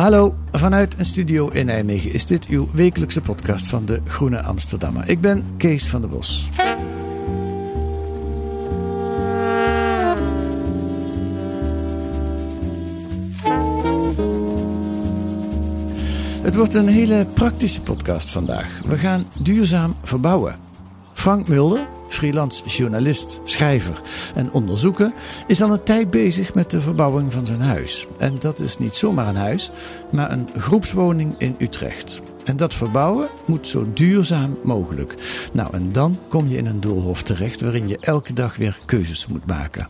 Hallo, 0.00 0.34
vanuit 0.52 0.98
een 0.98 1.04
studio 1.04 1.48
in 1.48 1.66
Nijmegen 1.66 2.12
is 2.12 2.26
dit 2.26 2.46
uw 2.46 2.68
wekelijkse 2.72 3.20
podcast 3.20 3.66
van 3.66 3.84
de 3.84 4.00
Groene 4.04 4.42
Amsterdammer. 4.42 5.08
Ik 5.08 5.20
ben 5.20 5.44
Kees 5.56 5.88
van 5.88 6.00
der 6.00 6.10
Bos. 6.10 6.48
Het 16.42 16.54
wordt 16.54 16.74
een 16.74 16.88
hele 16.88 17.26
praktische 17.34 17.80
podcast 17.80 18.30
vandaag. 18.30 18.80
We 18.86 18.98
gaan 18.98 19.24
duurzaam 19.42 19.94
verbouwen. 20.02 20.54
Frank 21.12 21.48
Mulder, 21.48 21.88
freelance 22.10 22.62
journalist, 22.64 23.40
schrijver 23.44 24.00
en 24.34 24.52
onderzoeker, 24.52 25.12
is 25.46 25.62
al 25.62 25.72
een 25.72 25.82
tijd 25.82 26.10
bezig 26.10 26.54
met 26.54 26.70
de 26.70 26.80
verbouwing 26.80 27.32
van 27.32 27.46
zijn 27.46 27.60
huis. 27.60 28.06
En 28.18 28.34
dat 28.38 28.58
is 28.58 28.78
niet 28.78 28.94
zomaar 28.94 29.28
een 29.28 29.36
huis, 29.36 29.70
maar 30.12 30.30
een 30.30 30.48
groepswoning 30.56 31.34
in 31.38 31.56
Utrecht. 31.58 32.20
En 32.44 32.56
dat 32.56 32.74
verbouwen 32.74 33.28
moet 33.46 33.66
zo 33.66 33.86
duurzaam 33.94 34.58
mogelijk. 34.62 35.14
Nou, 35.52 35.68
en 35.72 35.92
dan 35.92 36.18
kom 36.28 36.48
je 36.48 36.56
in 36.56 36.66
een 36.66 36.80
doolhof 36.80 37.22
terecht 37.22 37.60
waarin 37.60 37.88
je 37.88 37.98
elke 38.00 38.32
dag 38.32 38.56
weer 38.56 38.78
keuzes 38.86 39.26
moet 39.26 39.46
maken. 39.46 39.88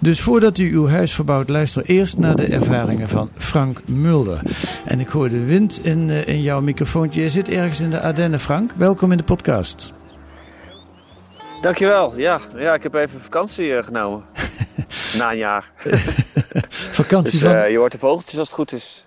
Dus 0.00 0.20
voordat 0.20 0.58
u 0.58 0.72
uw 0.72 0.88
huis 0.88 1.12
verbouwt, 1.14 1.48
luister 1.48 1.84
eerst 1.84 2.18
naar 2.18 2.36
de 2.36 2.46
ervaringen 2.46 3.08
van 3.08 3.30
Frank 3.36 3.88
Mulder. 3.88 4.40
En 4.84 5.00
ik 5.00 5.08
hoor 5.08 5.28
de 5.28 5.44
wind 5.44 5.84
in, 5.84 6.10
eh, 6.10 6.26
in 6.26 6.42
jouw 6.42 6.60
microfoontje. 6.60 7.22
Je 7.22 7.30
zit 7.30 7.48
ergens 7.48 7.80
in 7.80 7.90
de 7.90 8.00
Ardennen, 8.00 8.40
Frank. 8.40 8.70
Welkom 8.76 9.10
in 9.10 9.16
de 9.16 9.24
podcast. 9.24 9.95
Dankjewel. 11.60 12.12
Ja, 12.16 12.40
ja 12.56 12.74
ik 12.74 12.82
heb 12.82 12.94
even 12.94 13.20
vakantie 13.20 13.76
eh, 13.76 13.84
genomen. 13.84 14.24
Na 15.18 15.30
een 15.30 15.36
jaar. 15.38 15.70
Vakantie 17.00 17.38
Dus 17.38 17.48
van... 17.48 17.54
eh, 17.58 17.70
je 17.70 17.78
hoort 17.78 17.92
de 17.92 17.98
vogeltjes 17.98 18.38
als 18.38 18.48
het 18.48 18.56
goed 18.56 18.72
is. 18.72 19.04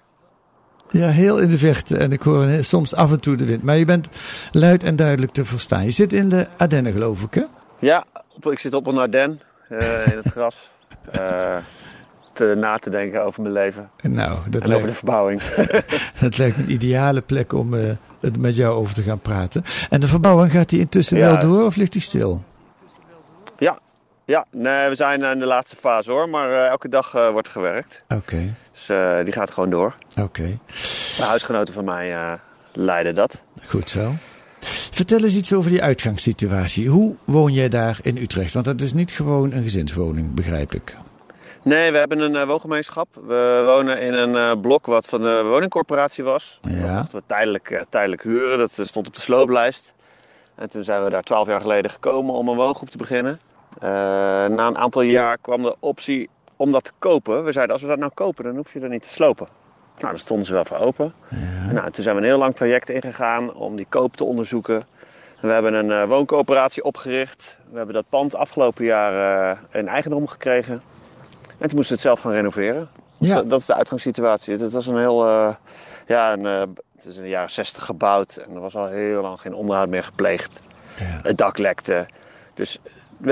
Ja, 0.92 1.08
heel 1.08 1.38
in 1.38 1.50
de 1.50 1.58
verte. 1.58 1.98
En 1.98 2.12
ik 2.12 2.22
hoor 2.22 2.44
eh, 2.46 2.62
soms 2.62 2.96
af 2.96 3.12
en 3.12 3.20
toe 3.20 3.36
de 3.36 3.46
wind. 3.46 3.64
Maar 3.64 3.78
je 3.78 3.86
bent 3.86 4.10
luid 4.52 4.84
en 4.84 4.96
duidelijk 4.96 5.32
te 5.32 5.46
verstaan. 5.46 5.84
Je 5.84 5.92
zit 5.92 6.14
in 6.14 6.30
de 6.30 6.48
Ardennen, 6.58 6.92
geloof 6.94 7.22
ik, 7.22 7.34
hè? 7.34 7.44
Ja, 7.80 8.06
ik 8.42 8.60
zit 8.60 8.74
op 8.74 8.88
een 8.88 8.98
Ardennes 8.98 9.38
eh, 9.70 10.08
in 10.08 10.18
het 10.18 10.32
gras. 10.32 10.56
Eh, 11.12 11.56
te, 12.48 12.54
na 12.58 12.78
te 12.78 12.90
denken 12.90 13.24
over 13.24 13.42
mijn 13.42 13.54
leven. 13.54 13.90
Nou, 14.02 14.38
dat 14.50 14.62
En 14.62 14.74
over 14.74 14.88
de 14.88 14.94
verbouwing. 14.94 15.42
dat 16.22 16.38
lijkt 16.38 16.58
een 16.58 16.72
ideale 16.72 17.22
plek 17.22 17.54
om 17.54 17.74
eh, 17.74 17.90
het 18.20 18.38
met 18.38 18.56
jou 18.56 18.76
over 18.76 18.94
te 18.94 19.02
gaan 19.02 19.20
praten. 19.20 19.64
En 19.90 20.00
de 20.00 20.08
verbouwing, 20.08 20.52
gaat 20.52 20.70
die 20.70 20.80
intussen 20.80 21.18
Ja. 21.18 21.30
wel 21.32 21.40
door 21.40 21.66
of 21.66 21.76
ligt 21.76 21.92
die 21.92 22.02
stil? 22.02 22.44
ja, 23.58 23.80
ja 24.26 24.46
nee, 24.52 24.90
we 24.90 24.96
zijn 24.96 25.24
in 25.24 25.40
de 25.40 25.46
laatste 25.46 25.76
fase 25.76 26.12
hoor. 26.12 26.30
Maar 26.30 26.52
eh, 26.52 26.68
elke 26.68 26.90
dag 26.90 27.14
eh, 27.16 27.30
wordt 27.30 27.48
er 27.48 27.54
gewerkt. 27.54 28.02
Oké, 28.10 28.54
Dus 28.72 28.90
eh, 28.90 29.18
die 29.24 29.34
gaat 29.34 29.52
gewoon 29.52 29.70
door. 29.70 29.96
oké. 30.22 30.58
De 31.18 31.24
huisgenoten 31.24 31.74
van 31.74 31.86
mij 31.86 32.14
eh, 32.14 32.32
leiden 32.74 33.16
dat. 33.16 33.42
Goed 33.68 33.90
zo. 33.90 34.14
Vertel 34.92 35.24
eens 35.24 35.36
iets 35.36 35.54
over 35.54 35.70
die 35.72 35.84
uitgangssituatie. 35.84 36.88
Hoe 36.90 37.16
woon 37.26 37.54
jij 37.54 37.70
daar 37.70 38.00
in 38.02 38.18
Utrecht? 38.18 38.54
Want 38.54 38.66
dat 38.66 38.82
is 38.82 38.94
niet 38.94 39.12
gewoon 39.12 39.52
een 39.52 39.64
gezinswoning, 39.64 40.34
begrijp 40.34 40.74
ik. 40.74 40.96
Nee, 41.62 41.92
we 41.92 41.98
hebben 41.98 42.20
een 42.20 42.36
eh, 42.36 42.48
woongemeenschap. 42.48 43.08
We 43.26 43.62
wonen 43.66 44.02
in 44.02 44.14
een 44.14 44.36
eh, 44.36 44.62
blok 44.62 44.86
wat 44.86 45.08
van 45.08 45.22
de 45.22 45.44
woningcorporatie 45.44 46.24
was. 46.24 46.60
Ja. 46.62 46.82
Dat 46.82 46.96
mochten 46.96 47.20
we 47.20 47.24
tijdelijk, 47.28 47.72
eh, 47.72 47.82
tijdelijk 47.90 48.24
huren. 48.24 48.58
Dat 48.58 48.72
stond 48.72 49.08
op 49.08 49.16
de 49.16 49.22
slooplijst. 49.22 49.94
En 50.56 50.70
toen 50.70 50.84
zijn 50.84 51.04
we 51.04 51.10
daar 51.10 51.24
twaalf 51.24 51.48
jaar 51.48 51.62
geleden 51.62 51.92
gekomen 51.92 52.34
om 52.34 52.48
een 52.48 52.56
woongroep 52.56 52.90
te 52.90 52.98
beginnen. 52.98 53.40
Na 53.80 54.68
een 54.68 54.78
aantal 54.78 55.02
jaar 55.02 55.38
kwam 55.38 55.62
de 55.62 55.76
optie 55.80 56.30
om 56.56 56.72
dat 56.72 56.84
te 56.84 56.92
kopen. 57.00 57.44
We 57.44 57.52
zeiden, 57.52 57.74
als 57.74 57.84
we 57.84 57.90
dat 57.90 58.00
nou 58.00 58.12
kopen, 58.14 58.44
dan 58.44 58.56
hoef 58.56 58.74
je 58.74 58.80
dat 58.80 58.90
niet 58.90 59.04
te 59.04 59.10
slopen. 59.10 59.48
Nou, 60.00 60.12
daar 60.12 60.20
stonden 60.20 60.46
ze 60.46 60.54
wel 60.54 60.66
voor 60.66 60.78
open. 60.78 61.14
En 61.30 61.74
Nou, 61.74 61.92
toen 61.92 62.04
zijn 62.04 62.16
we 62.16 62.22
een 62.22 62.28
heel 62.28 62.38
lang 62.38 62.56
traject 62.56 62.90
ingegaan 62.90 63.54
om 63.54 63.76
die 63.76 63.86
koop 63.90 64.16
te 64.16 64.24
onderzoeken. 64.24 64.82
We 65.42 65.48
hebben 65.48 65.74
een 65.74 65.92
eh, 65.92 66.08
wooncoöperatie 66.08 66.84
opgericht. 66.84 67.58
We 67.72 67.78
hebben 67.78 67.96
dat 67.96 68.10
pand 68.10 68.36
afgelopen 68.36 68.86
jaar 68.86 69.52
eh, 69.52 69.80
in 69.80 69.88
eigendom 69.88 70.28
gekregen. 70.28 70.82
En 71.60 71.68
toen 71.68 71.76
moesten 71.78 71.96
we 71.96 72.02
het 72.02 72.02
zelf 72.02 72.20
gaan 72.20 72.32
renoveren. 72.32 72.88
Dus 73.20 73.30
Ja. 73.30 73.36
dat, 73.36 73.50
dat 73.50 73.60
is 73.60 73.66
de 73.66 73.76
uitgangssituatie. 73.76 74.56
Het 74.56 74.72
was 74.72 74.88
een 74.88 74.98
heel, 74.98 75.26
eh, 75.28 75.54
ja, 76.08 76.34
een, 76.34 76.46
eh, 76.46 76.60
het 76.96 77.06
is 77.06 77.16
in 77.16 77.22
de 77.24 77.30
jaren 77.30 77.50
60 77.52 77.86
gebouwd 77.86 78.36
en 78.36 78.54
er 78.56 78.60
was 78.62 78.76
al 78.76 78.88
heel 78.88 79.22
lang 79.22 79.40
geen 79.40 79.54
onderhoud 79.54 79.90
meer 79.90 80.04
gepleegd. 80.04 80.60
Ja. 80.98 81.20
Het 81.24 81.38
dak 81.38 81.58
lekte. 81.58 82.08
Dus 82.54 82.80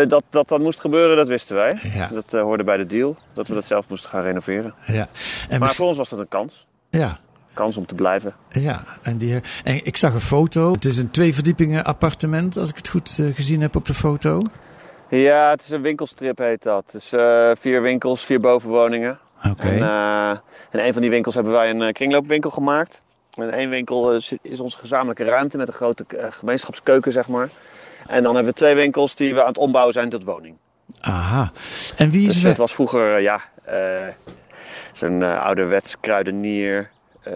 dat 0.08 0.24
dat 0.30 0.48
dan 0.48 0.62
moest 0.62 0.80
gebeuren, 0.80 1.16
dat 1.16 1.28
wisten 1.28 1.56
wij. 1.56 1.80
Ja. 1.94 2.08
Dat 2.14 2.34
eh, 2.34 2.42
hoorde 2.42 2.64
bij 2.64 2.78
de 2.78 2.86
deal, 2.86 3.18
dat 3.34 3.48
we 3.48 3.54
dat 3.54 3.66
zelf 3.66 3.86
moesten 3.90 4.10
gaan 4.10 4.22
renoveren. 4.24 4.74
Ja. 4.86 5.08
En 5.50 5.60
Maar 5.60 5.76
voor 5.76 5.88
ons 5.88 5.98
was 5.98 6.10
dat 6.10 6.20
een 6.20 6.28
kans. 6.28 6.66
ja. 6.90 7.18
Kans 7.54 7.78
om 7.78 7.86
te 7.86 7.96
blijven. 7.96 8.34
Ja, 8.50 8.84
en, 9.02 9.18
die, 9.18 9.42
en 9.64 9.86
ik 9.86 9.98
zag 9.98 10.14
een 10.14 10.22
foto. 10.22 10.72
Het 10.72 10.86
is 10.86 10.98
een 10.98 11.12
twee 11.12 11.34
verdiepingen 11.34 11.86
appartement, 11.86 12.58
als 12.58 12.70
ik 12.70 12.76
het 12.76 12.88
goed 12.88 13.20
gezien 13.34 13.62
heb 13.62 13.76
op 13.76 13.86
de 13.86 13.94
foto. 13.94 14.42
Ja, 15.10 15.50
het 15.50 15.62
is 15.62 15.70
een 15.70 15.82
winkelstrip 15.82 16.38
heet 16.38 16.64
dat. 16.64 16.84
Dus 16.92 17.12
eh, 17.12 17.52
vier 17.60 17.82
winkels, 17.82 18.26
vier 18.26 18.40
bovenwoningen. 18.40 19.20
Oké. 19.50 19.68
En, 19.68 19.82
eh, 19.82 20.38
in 20.72 20.80
een 20.80 20.94
van 20.94 21.02
die 21.02 21.12
winkels 21.12 21.36
hebben 21.36 21.54
wij 21.54 21.70
een 21.70 21.82
eh, 21.82 21.94
kringloopwinkel 21.94 22.50
gemaakt. 22.50 23.02
En 23.36 23.52
één 23.52 23.70
winkel 23.70 24.16
is 24.42 24.60
onze 24.60 24.78
gezamenlijke 24.78 25.24
ruimte 25.24 25.58
met 25.58 25.68
een 25.68 25.74
grote 25.74 26.06
gemeenschapskeuken, 26.30 27.12
zeg 27.12 27.28
maar. 27.28 27.50
En 28.08 28.24
dan 28.24 28.36
hebben 28.36 28.52
we 28.54 28.58
twee 28.60 28.76
winkels 28.76 29.16
die 29.16 29.34
we 29.34 29.42
aan 29.42 29.48
het 29.48 29.58
ombouwen 29.58 29.94
zijn 29.94 30.10
tot 30.10 30.24
woning. 30.24 30.56
Aha. 31.02 31.52
En 31.98 32.10
wie 32.10 32.28
is 32.28 32.34
Dus 32.34 32.44
het 32.44 32.58
was 32.58 32.74
vroeger, 32.74 33.20
ja, 33.20 33.42
zo'n 34.94 35.24
ouderwets 35.24 36.00
kruidenier, 36.00 36.90
eh, 37.24 37.34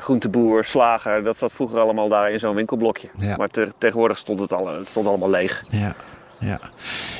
groenteboer, 0.00 0.64
slager. 0.64 1.22
Dat 1.24 1.36
zat 1.36 1.52
vroeger 1.52 1.78
allemaal 1.80 2.08
daar 2.08 2.30
in 2.30 2.38
zo'n 2.38 2.54
winkelblokje. 2.54 3.08
Ja. 3.18 3.36
Maar 3.36 3.48
te- 3.48 3.72
tegenwoordig 3.78 4.18
stond 4.18 4.40
het, 4.40 4.52
al, 4.52 4.66
het 4.66 4.88
stond 4.88 5.06
allemaal 5.06 5.30
leeg. 5.30 5.64
Ja, 5.68 5.94
ja. 6.40 6.60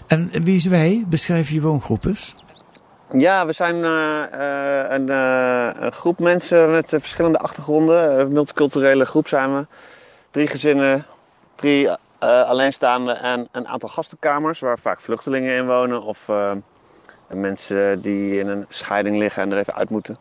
En 0.07 0.31
wie 0.45 0.57
is 0.57 0.65
wij? 0.65 1.05
Beschrijf 1.09 1.51
je 1.51 1.61
woongroep 1.61 2.05
eens. 2.05 2.35
Ja, 3.13 3.47
we 3.47 3.53
zijn 3.53 3.85
eh, 3.85 4.23
eh, 4.23 4.91
een, 4.91 5.09
eh, 5.09 5.71
een 5.81 5.93
groep 5.93 6.19
mensen 6.19 6.71
met 6.71 6.89
verschillende 6.89 7.39
achtergronden. 7.39 8.21
Een 8.21 8.33
multiculturele 8.33 9.05
groep 9.05 9.29
zijn 9.29 9.57
we. 9.57 9.67
Drie 10.31 10.47
gezinnen, 10.47 11.07
drie 11.55 11.89
eh, 11.89 11.97
alleenstaande 12.43 13.13
en 13.13 13.49
een 13.53 13.69
aantal 13.69 13.89
gastenkamers 13.89 14.61
waar 14.61 14.79
vaak 14.79 15.01
vluchtelingen 15.01 15.57
in 15.57 15.67
wonen. 15.67 16.03
Of 16.03 16.31
mensen 17.27 18.01
die 18.01 18.39
in 18.39 18.49
een 18.49 18.67
scheiding 18.69 19.19
liggen 19.19 19.43
en 19.43 19.53
er 19.53 19.59
even 19.59 19.75
uit 19.75 19.91
moeten. 19.91 20.19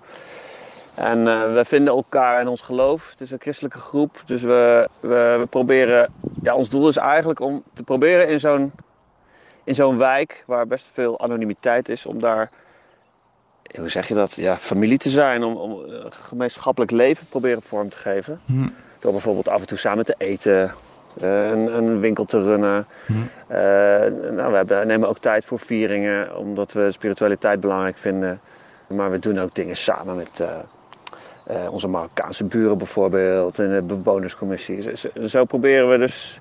En 0.94 1.24
we 1.54 1.66
vinden 1.66 1.94
elkaar 1.94 2.42
in 2.42 2.48
ons 2.48 2.62
geloof. 2.62 3.10
Het 3.10 3.22
is 3.22 3.31
een 3.31 3.39
christelijke 3.39 3.80
groep. 3.80 4.22
Dus 4.25 4.42
we, 4.42 4.89
we, 5.00 5.36
we 5.39 5.48
proberen. 5.50 6.13
Ja, 6.42 6.56
ons 6.56 6.69
doel 6.69 6.88
is 6.88 6.98
eigenlijk 6.98 7.39
om 7.39 7.63
te 7.74 7.83
proberen 7.83 8.27
in 8.27 8.39
zo'n 8.39 8.72
in 9.68 9.75
zo'n 9.75 9.98
wijk 9.98 10.44
waar 10.46 10.68
best 10.68 10.86
veel 10.94 11.19
anonimiteit 11.19 11.90
is, 11.90 12.06
om 12.06 12.19
daar 12.19 12.50
hoe 13.75 13.90
zeg 13.90 14.08
je 14.08 14.14
dat, 14.14 14.34
ja, 14.34 14.56
familie 14.58 14.98
te 14.98 15.10
zijn, 15.10 15.44
om, 15.44 15.56
om 15.56 15.86
eh, 15.86 16.06
gemeenschappelijk 16.10 16.92
leven 16.92 17.28
proberen 17.28 17.62
vorm 17.62 17.90
te 17.90 17.98
geven. 17.98 18.40
Hm. 18.46 18.68
Door 19.00 19.12
bijvoorbeeld 19.12 19.50
af 19.50 19.60
en 19.60 19.68
toe 19.68 19.78
samen 19.78 20.06
te 20.06 20.16
eten, 20.18 20.74
eh, 21.22 21.50
een, 21.50 21.78
een 21.78 22.00
winkel 22.00 22.25
te 22.25 22.42
runnen. 22.42 22.86
Hm. 23.06 23.14
Eh, 23.48 23.58
nou, 24.31 24.52
we 24.52 24.56
hebben, 24.56 24.88
nemen 24.88 25.10
ook 25.10 25.19
tijd 25.19 25.46
voor 25.46 25.60
vieringen, 25.60 26.38
omdat 26.38 26.72
we 26.72 26.92
spiritualiteit 26.92 27.60
belangrijk 27.60 27.98
vinden. 27.98 28.40
Maar 28.88 29.12
we 29.12 29.20
doen 29.20 29.40
ook 29.40 29.56
dingen 29.56 29.78
samen 29.78 30.16
met, 30.16 30.40
eh, 30.40 30.48
Eh, 31.48 31.72
onze 31.72 31.88
Marokkaanse 31.88 32.44
buren 32.44 32.78
bijvoorbeeld 32.78 33.60
en 33.60 33.70
de 33.70 33.81
bewonerscommissie. 33.81 34.92
Zo 35.28 35.46
proberen 35.46 35.90
we 35.90 35.98
dus 35.98 36.40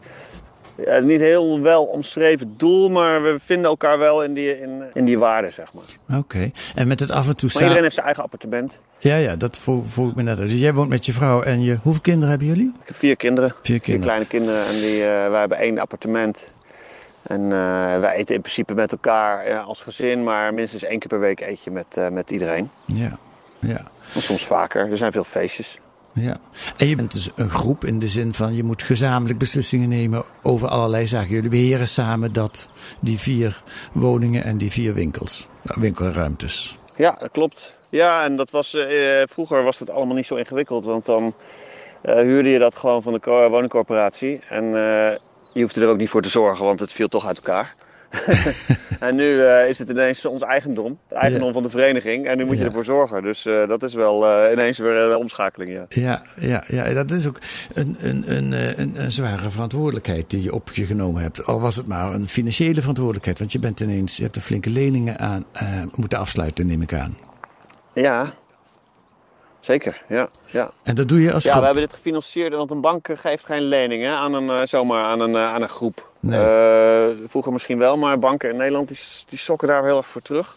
ja, 0.85 0.99
niet 0.99 1.21
heel 1.21 1.61
wel 1.61 1.85
omschreven 1.85 2.55
doel, 2.57 2.91
maar 2.91 3.23
we 3.23 3.37
vinden 3.45 3.71
elkaar 3.71 3.99
wel 3.99 4.25
in 4.25 4.35
die, 4.35 4.61
in, 4.61 4.83
in 4.95 5.05
die 5.05 5.19
waarden, 5.19 5.53
zeg 5.53 5.73
maar. 5.73 6.19
Oké. 6.19 6.51
En 6.75 6.89
met 6.89 7.01
het 7.01 7.11
af 7.11 7.29
en 7.29 7.37
toe 7.37 7.49
samen... 7.49 7.63
iedereen 7.63 7.83
heeft 7.83 7.95
zijn 7.95 8.07
eigen 8.07 8.25
appartement. 8.25 8.79
Ja, 8.99 9.17
ja, 9.17 9.37
dat 9.37 9.59
vroeg 9.83 10.11
ik 10.11 10.15
me 10.15 10.23
net 10.23 10.39
uit. 10.39 10.51
Dus 10.51 10.61
jij 10.61 10.75
woont 10.75 10.89
met 10.89 11.07
je 11.07 11.13
vrouw 11.13 11.43
en 11.43 11.63
je... 11.63 11.79
Hoeveel 11.83 12.03
kinderen 12.03 12.29
hebben 12.29 12.47
jullie? 12.47 12.73
Ik 12.81 12.87
heb 12.87 12.97
vier 12.97 13.17
kinderen. 13.17 13.51
Vier 13.51 13.61
Vier 13.63 13.81
kinderen. 13.81 14.07
kleine 14.07 14.27
kinderen 14.27 14.67
en 14.67 14.75
die, 14.75 15.03
eh, 15.03 15.31
wij 15.31 15.41
hebben 15.41 15.59
één 15.59 15.79
appartement. 15.79 16.49
En 17.23 17.43
eh, 17.43 18.01
wij 18.01 18.15
eten 18.15 18.35
in 18.35 18.41
principe 18.41 18.75
met 18.75 18.93
elkaar 18.93 19.45
eh, 19.45 19.67
als 19.67 19.81
gezin, 19.81 20.25
maar 20.25 20.55
minstens 20.55 20.83
één 20.83 20.99
keer 20.99 21.09
per 21.09 21.21
week 21.21 21.41
eet 21.41 21.65
je 21.65 21.71
met, 21.71 21.99
met 22.13 22.31
iedereen. 22.31 22.71
Ja, 22.87 23.19
ja, 23.59 23.83
En 24.15 24.23
soms 24.23 24.45
vaker. 24.47 24.91
Er 24.91 24.97
zijn 24.97 25.13
veel 25.13 25.25
feestjes. 25.25 25.79
Ja. 26.21 26.37
En 26.77 26.87
je 26.87 26.97
bent 26.97 27.13
dus 27.13 27.31
een 27.35 27.51
groep 27.51 27.85
in 27.85 27.99
de 27.99 28.09
zin 28.09 28.35
van 28.35 28.55
je 28.55 28.63
moet 28.63 28.83
gezamenlijk 28.83 29.39
beslissingen 29.39 29.89
nemen 29.89 30.25
over 30.43 30.69
allerlei 30.69 31.07
zaken. 31.07 31.35
Jullie 31.35 31.51
beheren 31.51 31.89
samen 31.89 32.33
dat, 32.33 32.69
die 33.01 33.19
vier 33.19 33.63
woningen 33.93 34.45
en 34.45 34.59
die 34.59 34.71
vier 34.71 34.95
winkels, 34.95 35.49
nou, 35.63 35.81
winkelruimtes. 35.81 36.79
Ja, 36.97 37.17
dat 37.21 37.31
klopt. 37.31 37.77
Ja, 37.89 38.25
en 38.25 38.37
dat 38.37 38.51
was, 38.51 38.75
eh, 38.75 39.23
vroeger 39.27 39.63
was 39.63 39.79
het 39.79 39.91
allemaal 39.91 40.17
niet 40.17 40.27
zo 40.27 40.35
ingewikkeld, 40.35 40.85
want 40.85 41.05
dan 41.05 41.35
eh, 42.03 42.15
huurde 42.15 42.49
je 42.49 42.59
dat 42.59 42.75
gewoon 42.75 43.03
van 43.03 43.13
de 43.13 43.47
woningcorporatie. 43.51 44.41
En 44.49 44.65
eh, 44.65 45.17
je 45.53 45.61
hoefde 45.61 45.81
er 45.81 45.89
ook 45.89 45.97
niet 45.97 46.11
voor 46.11 46.23
te 46.23 46.29
zorgen, 46.29 46.65
want 46.65 46.81
het 46.81 46.93
viel 46.93 47.09
toch 47.09 47.27
uit 47.27 47.37
elkaar. 47.37 47.75
en 49.01 49.17
nu 49.17 49.41
eh, 49.43 49.69
is 49.69 49.79
het 49.79 49.89
ineens 49.89 50.25
ons 50.25 50.43
eigendom, 50.43 50.99
het 51.09 51.19
eigendom 51.19 51.47
Ja. 51.47 51.53
van 51.53 51.63
de 51.63 51.71
vereniging. 51.71 52.27
En 52.27 52.37
nu 52.37 52.45
moet 52.45 52.55
je 52.57 52.61
Ja. 52.63 52.67
ervoor 52.69 52.85
zorgen. 52.85 53.23
Dus 53.23 53.47
eh, 53.47 53.69
dat 53.69 53.83
is 53.83 53.95
wel 53.95 54.27
eh, 54.27 54.53
ineens 54.53 54.79
weer 54.79 54.93
een 54.97 55.17
omschakeling, 55.17 55.73
ja. 55.73 55.87
Ja, 55.89 56.23
ja, 56.39 56.65
ja, 56.67 56.93
dat 56.93 57.11
is 57.11 57.27
ook 57.27 57.39
een, 57.75 57.97
een, 58.01 58.37
een, 58.37 58.53
een, 58.81 58.93
een 59.03 59.13
zware 59.13 59.51
verantwoordelijkheid 59.51 60.31
die 60.31 60.43
je 60.43 60.55
op 60.55 60.71
je 60.73 60.85
genomen 60.87 61.23
hebt. 61.23 61.47
Al 61.47 61.61
was 61.61 61.77
het 61.77 61.87
maar 61.87 62.15
een 62.15 62.29
financiële 62.29 62.81
verantwoordelijkheid. 62.81 63.39
Want 63.39 63.53
je 63.53 63.59
bent 63.59 63.81
ineens, 63.81 64.17
je 64.17 64.23
hebt 64.23 64.37
er 64.37 64.43
flinke 64.43 64.71
leningen 64.71 65.19
aan 65.19 65.45
moeten 65.95 66.19
afsluiten, 66.19 66.67
neem 66.67 66.83
ik 66.83 66.95
aan. 66.95 67.17
Ja, 67.95 68.27
zeker, 69.67 70.03
ja. 70.09 70.29
ja. 70.45 70.71
En 70.83 70.95
dat 70.95 71.09
doe 71.09 71.21
je 71.23 71.33
als 71.33 71.43
Ja, 71.45 71.51
groep. 71.51 71.61
we 71.61 71.67
hebben 71.67 71.87
dit 71.87 71.95
gefinancierd, 71.97 72.55
want 72.55 72.71
een 72.71 72.81
bank 72.81 73.09
geeft 73.15 73.47
geen 73.47 73.63
leningen 73.63 74.13
aan 74.13 74.35
een, 74.35 74.51
eh, 74.51 74.67
zomaar 74.67 75.05
aan 75.05 75.21
een, 75.21 75.35
eh, 75.35 75.53
aan 75.55 75.63
een 75.63 75.69
groep. 75.69 76.09
Nee. 76.21 76.41
Eh, 76.41 77.05
vroeger 77.27 77.53
misschien 77.53 77.79
wel, 77.79 77.97
maar 77.97 78.19
banken 78.19 78.51
in 78.51 78.57
Nederland 78.57 78.89
die, 78.89 78.99
die 79.29 79.39
sokken 79.39 79.69
daar 79.69 79.85
heel 79.85 79.97
erg 79.97 80.09
voor 80.09 80.23
terug. 80.23 80.57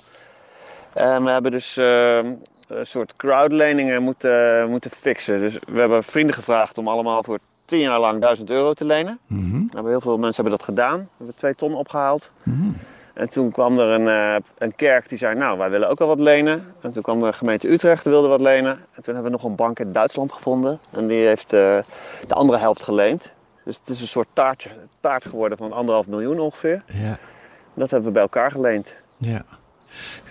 En 0.93 1.23
we 1.23 1.29
hebben 1.31 1.51
dus 1.51 1.77
eh, 1.77 2.17
een 2.17 2.85
soort 2.85 3.15
crowdleningen 3.15 4.03
moeten, 4.03 4.69
moeten 4.69 4.91
fixen. 4.91 5.39
Dus 5.39 5.57
we 5.67 5.79
hebben 5.79 6.03
vrienden 6.03 6.35
gevraagd 6.35 6.77
om 6.77 6.87
allemaal 6.87 7.23
voor 7.23 7.39
tien 7.65 7.79
jaar 7.79 7.99
lang 7.99 8.21
1000 8.21 8.49
euro 8.49 8.73
te 8.73 8.85
lenen. 8.85 9.19
Hebben 9.73 9.91
heel 9.91 10.01
veel 10.01 10.17
mensen 10.17 10.41
hebben 10.43 10.59
dat 10.59 10.63
gedaan. 10.67 10.97
We 10.99 11.07
hebben 11.17 11.35
twee 11.35 11.55
ton 11.55 11.73
opgehaald. 11.73 12.31
mhm. 12.43 12.69
En 13.19 13.29
toen 13.29 13.51
kwam 13.51 13.79
er 13.79 13.87
een, 13.87 14.07
eh, 14.07 14.35
een 14.57 14.75
kerk 14.75 15.09
die 15.09 15.17
zei, 15.17 15.35
nou, 15.35 15.57
wij 15.57 15.69
willen 15.69 15.89
ook 15.89 15.99
wel 15.99 16.07
wat 16.07 16.19
lenen. 16.19 16.73
En 16.81 16.91
toen 16.91 17.01
kwam 17.03 17.21
de 17.21 17.33
gemeente 17.33 17.71
Utrecht, 17.71 18.03
die 18.03 18.11
wilde 18.11 18.27
wat 18.27 18.41
lenen. 18.41 18.71
En 18.71 19.03
toen 19.03 19.13
hebben 19.13 19.23
we 19.23 19.29
nog 19.29 19.43
een 19.43 19.55
bank 19.55 19.79
in 19.79 19.91
Duitsland 19.93 20.33
gevonden. 20.33 20.79
En 20.91 21.07
die 21.07 21.25
heeft 21.25 21.53
eh, 21.53 21.77
de 22.27 22.33
andere 22.33 22.59
helft 22.59 22.83
geleend. 22.83 23.31
Dus 23.65 23.77
het 23.79 23.89
is 23.89 24.01
een 24.01 24.07
soort 24.07 24.27
taartje, 24.33 24.69
taart 25.01 25.25
geworden 25.25 25.57
van 25.57 25.71
anderhalf 25.73 26.07
miljoen 26.07 26.39
ongeveer. 26.39 26.83
Ja, 26.85 27.17
Dat 27.73 27.89
hebben 27.89 28.07
we 28.07 28.13
bij 28.13 28.21
elkaar 28.21 28.51
geleend. 28.51 28.93
ja. 29.17 29.41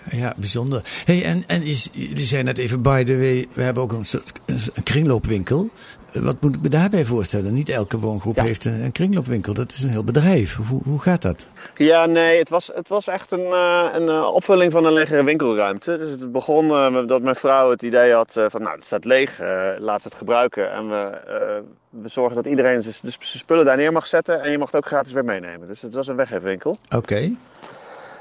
Ja, 0.09 0.33
bijzonder. 0.37 0.81
Hey, 1.05 1.23
en, 1.25 1.43
en 1.47 1.65
je, 1.65 1.89
je 1.93 2.19
zei 2.25 2.43
net 2.43 2.57
even, 2.57 2.81
by 2.81 3.03
the 3.03 3.17
way, 3.17 3.47
we 3.53 3.61
hebben 3.61 3.83
ook 3.83 3.91
een 3.91 4.05
soort 4.05 4.31
een 4.45 4.83
kringloopwinkel. 4.83 5.69
Wat 6.13 6.35
moet 6.41 6.55
ik 6.55 6.61
me 6.61 6.69
daarbij 6.69 7.05
voorstellen? 7.05 7.53
Niet 7.53 7.69
elke 7.69 7.99
woongroep 7.99 8.35
Ja. 8.35 8.43
heeft 8.43 8.65
een, 8.65 8.83
een 8.83 8.91
kringloopwinkel. 8.91 9.53
Dat 9.53 9.71
is 9.71 9.83
een 9.83 9.89
heel 9.89 10.03
bedrijf. 10.03 10.55
Hoe, 10.55 10.81
hoe 10.83 10.99
gaat 10.99 11.21
dat? 11.21 11.47
Ja, 11.75 12.05
nee, 12.05 12.39
het 12.39 12.49
was, 12.49 12.71
het 12.73 12.87
was 12.87 13.07
echt 13.07 13.31
een, 13.31 13.45
eh, 13.45 13.85
een 13.93 14.09
eh, 14.09 14.33
opvulling 14.33 14.71
van 14.71 14.85
een 14.85 14.93
legere 14.93 15.23
winkelruimte. 15.23 15.97
Dus 15.97 16.09
het 16.09 16.31
begon 16.31 16.91
met 16.93 17.07
dat 17.07 17.21
mijn 17.21 17.35
vrouw 17.35 17.69
het 17.69 17.81
idee 17.81 18.13
had 18.13 18.31
van, 18.47 18.61
nou, 18.61 18.75
het 18.75 18.85
staat 18.85 19.05
leeg, 19.05 19.39
laten 19.79 20.03
we 20.03 20.09
het 20.09 20.13
gebruiken. 20.13 20.71
En 20.71 20.89
we, 20.89 21.61
we 21.89 22.07
zorgen 22.09 22.35
dat 22.35 22.45
iedereen 22.45 22.83
zijn 22.83 22.95
zijn 22.95 23.13
spullen 23.21 23.65
daar 23.65 23.77
neer 23.77 23.91
mag 23.91 24.07
zetten 24.07 24.41
en 24.41 24.51
je 24.51 24.57
mag 24.57 24.71
het 24.71 24.75
ook 24.75 24.87
gratis 24.87 25.11
weer 25.13 25.25
meenemen. 25.25 25.67
Dus 25.67 25.81
het 25.81 25.93
was 25.93 26.07
een 26.07 26.15
weggeefwinkel. 26.15 26.77
Oké. 26.95 27.31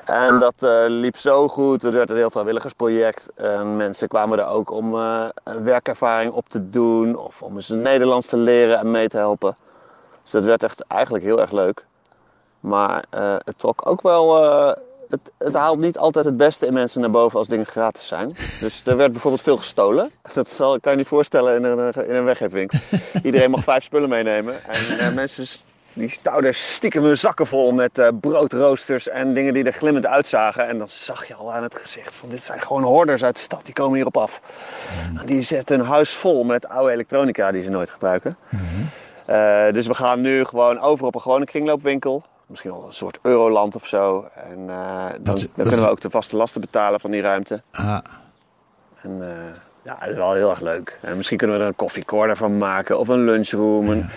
En 0.08 0.38
dat 0.38 0.62
eh, 0.62 0.84
liep 0.86 1.16
zo 1.16 1.48
goed. 1.48 1.82
Het 1.82 1.92
werd 1.92 2.10
een 2.10 2.16
heel 2.16 2.30
vrijwilligersproject. 2.30 3.28
En 3.34 3.76
mensen 3.76 4.08
kwamen 4.08 4.38
er 4.38 4.46
ook 4.46 4.70
om 4.70 4.94
eh, 4.94 5.26
werkervaring 5.62 6.32
op 6.32 6.48
te 6.48 6.70
doen. 6.70 7.16
Of 7.16 7.42
om 7.42 7.56
eens 7.56 7.68
Nederlands 7.68 8.26
te 8.26 8.36
leren 8.36 8.78
en 8.78 8.90
mee 8.90 9.08
te 9.08 9.16
helpen. 9.16 9.56
Dus 10.22 10.30
dat 10.30 10.44
werd 10.44 10.62
echt 10.62 10.80
eigenlijk 10.80 11.24
heel 11.24 11.40
erg 11.40 11.52
leuk. 11.52 11.84
Maar 12.60 13.04
eh, 13.10 13.36
het 13.44 13.58
trok 13.58 13.86
ook 13.86 14.02
wel... 14.02 14.44
het, 15.08 15.20
het 15.38 15.54
haalt 15.54 15.78
niet 15.78 15.98
altijd 15.98 16.24
het 16.24 16.36
beste 16.36 16.66
in 16.66 16.72
mensen 16.72 17.00
naar 17.00 17.10
boven 17.10 17.38
als 17.38 17.48
dingen 17.48 17.66
gratis 17.66 18.06
zijn. 18.06 18.28
Dus 18.60 18.82
er 18.86 18.96
werd 18.96 19.12
bijvoorbeeld 19.12 19.42
veel 19.42 19.56
gestolen. 19.56 20.10
Dat 20.34 20.48
zal, 20.48 20.80
kan 20.80 20.92
je 20.92 20.98
niet 20.98 21.06
voorstellen 21.08 21.56
in 21.56 21.64
een, 21.64 21.92
in 21.92 22.36
een. 22.52 22.70
Iedereen 23.22 23.50
mag 23.50 23.62
vijf 23.62 23.84
spullen 23.84 24.08
meenemen. 24.08 24.54
En 24.98 25.14
mensen 25.14 25.46
die 25.98 26.10
stouwden 26.10 26.54
stiekem 26.54 27.04
hun 27.04 27.18
zakken 27.18 27.46
vol 27.46 27.72
met 27.72 27.98
eh, 27.98 28.08
broodroosters 28.20 29.08
en 29.08 29.34
dingen 29.34 29.54
die 29.54 29.64
er 29.64 29.72
glimmend 29.72 30.06
uitzagen. 30.06 30.68
En 30.68 30.78
dan 30.78 30.86
zag 30.90 31.26
je 31.26 31.34
al 31.34 31.52
aan 31.52 31.62
het 31.62 31.74
gezicht 31.78 32.14
van 32.14 32.28
dit 32.28 32.42
zijn 32.42 32.60
gewoon 32.60 32.82
hoorders 32.82 33.24
uit 33.24 33.34
de 33.34 33.40
stad, 33.40 33.60
die 33.64 33.74
komen 33.74 33.94
hierop 33.94 34.16
af. 34.16 34.40
En 35.20 35.26
Die 35.26 35.42
zetten 35.42 35.80
een 35.80 35.86
huis 35.86 36.10
vol 36.14 36.44
met 36.44 36.68
oude 36.68 36.92
elektronica 36.92 37.50
die 37.52 37.62
ze 37.62 37.68
nooit 37.70 37.90
gebruiken. 37.90 38.36
Eh, 39.24 39.72
dus 39.72 39.86
we 39.86 39.94
gaan 39.94 40.20
nu 40.20 40.44
gewoon 40.44 40.80
over 40.80 41.06
op 41.06 41.14
een 41.14 41.20
gewone 41.20 41.44
kringloopwinkel. 41.44 42.22
Misschien 42.46 42.70
wel 42.70 42.84
een 42.86 42.92
soort 42.92 43.18
Euroland 43.22 43.74
of 43.76 43.86
zo. 43.86 44.28
En 44.34 44.58
eh, 44.68 45.04
dan, 45.20 45.34
dan 45.34 45.66
kunnen 45.66 45.82
we 45.84 45.88
ook 45.90 46.00
de 46.00 46.10
vaste 46.10 46.36
lasten 46.36 46.60
betalen 46.60 47.00
van 47.00 47.10
die 47.10 47.20
ruimte. 47.20 47.62
Ah, 47.72 47.98
En 49.02 49.22
ja, 49.82 49.96
dat 50.00 50.08
is 50.08 50.14
wel 50.14 50.32
heel 50.32 50.50
erg 50.50 50.60
leuk. 50.60 50.98
En 51.02 51.16
misschien 51.16 51.38
kunnen 51.38 51.56
we 51.56 51.62
er 51.62 51.68
een 51.68 51.76
koffiecorner 51.76 52.36
van 52.36 52.58
maken 52.58 52.98
of 52.98 53.08
een 53.08 53.24
lunchroom. 53.24 54.08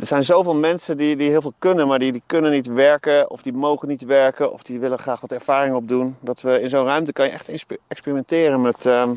Er 0.00 0.06
zijn 0.06 0.22
zoveel 0.24 0.54
mensen 0.54 0.96
die, 0.96 1.16
die 1.16 1.30
heel 1.30 1.40
veel 1.40 1.54
kunnen, 1.58 1.86
maar 1.88 1.98
die, 1.98 2.12
die 2.12 2.22
kunnen 2.26 2.50
niet 2.50 2.66
werken 2.66 3.30
of 3.30 3.42
die 3.42 3.52
mogen 3.52 3.88
niet 3.88 4.04
werken 4.04 4.52
of 4.52 4.62
die 4.62 4.80
willen 4.80 4.98
graag 4.98 5.20
wat 5.20 5.32
ervaring 5.32 5.74
opdoen. 5.74 6.16
Dat 6.20 6.40
we 6.40 6.60
in 6.60 6.68
zo'n 6.68 6.84
ruimte 6.86 7.12
kan 7.12 7.26
je 7.26 7.32
echt 7.32 7.50
experimenteren 7.88 8.60
met, 8.60 8.86
ehm, 8.86 9.14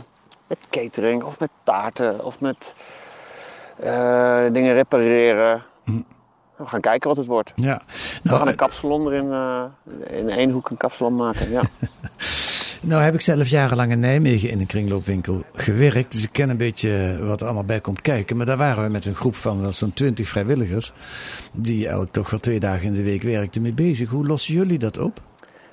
met 0.47 0.57
catering 0.69 1.23
of 1.23 1.39
met 1.39 1.49
taarten 1.63 2.25
of 2.25 2.39
met 2.39 2.73
eh, 3.79 4.43
dingen 4.51 4.73
repareren. 4.73 5.63
We 6.55 6.65
gaan 6.65 6.81
kijken 6.81 7.07
wat 7.07 7.17
het 7.17 7.25
wordt. 7.27 7.51
ja. 7.55 7.81
We 8.23 8.29
gaan 8.29 8.37
Nou, 8.37 8.49
een 8.49 8.55
kapsalon 8.55 9.05
erin, 9.07 9.31
eh, 9.31 9.63
in 10.17 10.29
één 10.29 10.49
hoek 10.49 10.69
een 10.69 10.77
kapsalon 10.77 11.15
maken. 11.15 11.49
Ja. 11.49 11.61
nou 12.83 13.01
heb 13.01 13.13
ik 13.13 13.21
zelf 13.21 13.47
jarenlang 13.47 13.91
in 13.91 13.99
Nijmegen 13.99 14.49
in 14.49 14.59
een 14.59 14.65
kringloopwinkel 14.65 15.43
gewerkt. 15.53 16.11
Dus 16.11 16.23
ik 16.23 16.29
ken 16.31 16.49
een 16.49 16.57
beetje 16.57 17.17
wat 17.21 17.39
er 17.39 17.45
allemaal 17.45 17.63
bij 17.65 17.79
komt 17.81 18.01
kijken. 18.01 18.37
Maar 18.37 18.45
daar 18.45 18.57
waren 18.57 18.83
we 18.83 18.89
met 18.89 19.05
een 19.05 19.15
groep 19.15 19.35
van 19.35 19.73
zo'n 19.73 19.93
twintig 19.93 20.27
vrijwilligers. 20.27 20.93
Die 21.53 21.87
elk 21.87 22.09
toch 22.09 22.29
wel 22.29 22.39
twee 22.39 22.59
dagen 22.59 22.85
in 22.85 22.93
de 22.93 23.03
week 23.03 23.23
werkten 23.23 23.61
mee 23.61 23.73
bezig. 23.73 24.09
Hoe 24.09 24.27
lossen 24.27 24.53
jullie 24.53 24.79
dat 24.79 24.97
op? 24.97 25.19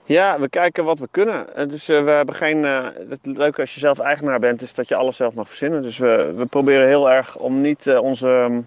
Ja, 0.05 0.41
we 0.41 0.49
kijken 0.49 0.85
wat 0.85 0.99
we 0.99 1.09
kunnen. 1.11 1.55
Eh, 1.57 1.69
Dus 1.69 1.89
eh, 1.89 2.05
we 2.05 2.11
hebben 2.11 2.35
geen. 2.35 2.65
eh, 2.65 2.85
het 3.09 3.19
leuke 3.23 3.61
als 3.61 3.75
je 3.75 3.81
zelf 3.81 3.99
eigenaar 3.99 4.39
bent, 4.41 4.63
is 4.63 4.75
dat 4.75 4.89
je 4.89 4.95
alles 4.95 5.17
zelf 5.17 5.35
mag 5.35 5.49
verzinnen. 5.49 5.83
Dus 5.83 5.99
we, 5.99 6.33
we 6.37 6.47
proberen 6.47 6.87
heel 6.89 7.11
erg 7.11 7.37
om 7.37 7.61
niet 7.61 7.87
eh, 7.87 8.03
onze. 8.03 8.63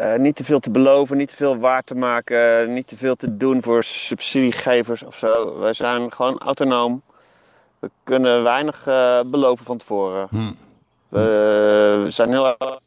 Eh, 0.00 0.18
niet 0.18 0.36
te 0.36 0.44
veel 0.44 0.60
te 0.60 0.70
beloven, 0.70 1.16
niet 1.16 1.28
te 1.28 1.36
veel 1.36 1.58
waar 1.58 1.82
te 1.82 1.94
maken, 1.94 2.72
niet 2.74 2.86
te 2.86 2.96
veel 2.96 3.16
te 3.16 3.36
doen 3.36 3.62
voor 3.62 3.84
subsidiegevers 3.84 5.02
of 5.02 5.16
zo. 5.16 5.58
Wij 5.58 5.72
zijn 5.72 6.12
gewoon 6.12 6.38
autonoom. 6.38 7.02
We 7.78 7.90
kunnen 8.04 8.42
weinig 8.42 8.86
eh, 8.86 9.20
beloven 9.26 9.64
van 9.64 9.76
tevoren. 9.76 10.26
Hm. 10.30 10.52
We 11.08 12.06
zijn 12.08 12.30
heel 12.30 12.46
erg 12.46 12.80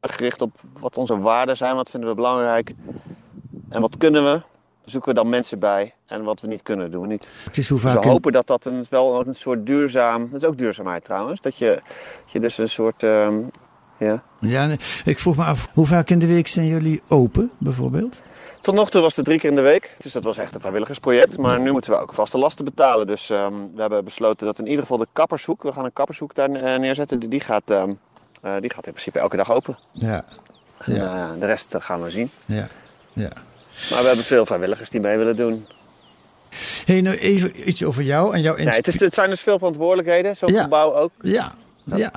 gericht 0.00 0.42
op 0.42 0.60
wat 0.78 0.96
onze 0.96 1.18
waarden 1.18 1.56
zijn, 1.56 1.76
wat 1.76 1.90
vinden 1.90 2.08
we 2.08 2.14
belangrijk. 2.14 2.72
En 3.68 3.80
wat 3.80 3.96
kunnen 3.96 4.24
we, 4.24 4.40
zoeken 4.84 5.08
we 5.08 5.14
dan 5.14 5.28
mensen 5.28 5.58
bij. 5.58 5.94
En 6.06 6.24
wat 6.24 6.40
we 6.40 6.46
niet 6.46 6.62
kunnen, 6.62 6.90
doen 6.90 7.02
we 7.02 7.08
niet. 7.08 7.28
Het 7.44 7.56
is 7.56 7.68
hoe 7.68 7.80
Dus 7.80 7.92
vaak... 7.92 8.02
we 8.02 8.08
hopen 8.08 8.32
dat 8.32 8.46
dat 8.46 8.64
een, 8.64 8.86
wel 8.90 9.26
een 9.26 9.34
soort 9.34 9.66
duurzaam... 9.66 10.28
Dat 10.30 10.42
is 10.42 10.48
ook 10.48 10.58
duurzaamheid 10.58 11.04
trouwens. 11.04 11.40
Dat 11.40 11.56
je, 11.56 11.82
dat 12.24 12.32
je 12.32 12.40
dus 12.40 12.58
een 12.58 12.68
soort... 12.68 13.02
ehm, 13.02 13.34
ja. 14.04 14.22
Ja, 14.40 14.76
ik 15.04 15.18
vroeg 15.18 15.36
me 15.36 15.44
af, 15.44 15.68
hoe 15.72 15.86
vaak 15.86 16.10
in 16.10 16.18
de 16.18 16.26
week 16.26 16.46
zijn 16.46 16.66
jullie 16.66 17.02
open, 17.08 17.50
bijvoorbeeld? 17.58 18.22
Tot 18.60 18.74
nog 18.74 18.90
toe 18.90 19.00
was 19.00 19.16
het 19.16 19.24
drie 19.24 19.38
keer 19.38 19.50
in 19.50 19.56
de 19.56 19.62
week. 19.62 19.96
Dus 20.02 20.12
dat 20.12 20.24
was 20.24 20.38
echt 20.38 20.54
een 20.54 20.60
vrijwilligersproject. 20.60 21.38
Maar 21.38 21.60
nu 21.60 21.72
moeten 21.72 21.90
we 21.90 21.96
ook 21.98 22.12
vaste 22.14 22.38
lasten 22.38 22.64
betalen. 22.64 23.06
Dus 23.06 23.30
ehm, 23.30 23.52
we 23.74 23.80
hebben 23.80 24.04
besloten 24.04 24.46
dat 24.46 24.58
in 24.58 24.64
ieder 24.66 24.80
geval 24.82 24.96
de 24.98 25.06
kappershoek... 25.12 25.62
We 25.62 25.72
gaan 25.72 25.84
een 25.84 25.92
kappershoek 25.92 26.34
daar 26.34 26.50
eh, 26.50 26.78
neerzetten. 26.78 27.18
Die, 27.18 27.28
die, 27.28 27.40
gaat, 27.40 27.62
ehm, 27.70 27.92
eh, 28.42 28.52
die 28.60 28.70
gaat 28.70 28.86
in 28.86 28.92
principe 28.92 29.18
elke 29.18 29.36
dag 29.36 29.50
open. 29.52 29.78
Ja, 29.92 30.24
En, 30.78 30.94
ja, 30.94 31.30
eh, 31.34 31.40
de 31.40 31.46
rest 31.46 31.74
gaan 31.78 32.02
we 32.02 32.10
zien. 32.10 32.30
ja, 32.46 32.68
ja. 33.12 33.30
Maar 33.90 34.00
we 34.00 34.06
hebben 34.06 34.24
veel 34.24 34.46
vrijwilligers 34.46 34.90
die 34.90 35.00
mee 35.00 35.16
willen 35.16 35.36
doen. 35.36 35.66
hey, 36.84 37.00
nou 37.00 37.16
even 37.16 37.68
iets 37.68 37.84
over 37.84 38.02
jou 38.02 38.34
en 38.34 38.40
jouw 38.40 38.56
Nee, 38.56 38.66
het, 38.68 38.86
is, 38.86 39.00
het 39.00 39.14
zijn 39.14 39.30
dus 39.30 39.40
veel 39.40 39.58
verantwoordelijkheden. 39.58 40.36
Zo'n 40.36 40.52
Ja. 40.52 40.62
gebouw 40.62 40.94
ook. 40.94 41.10
Ja, 41.20 41.54
Ja. 41.84 42.12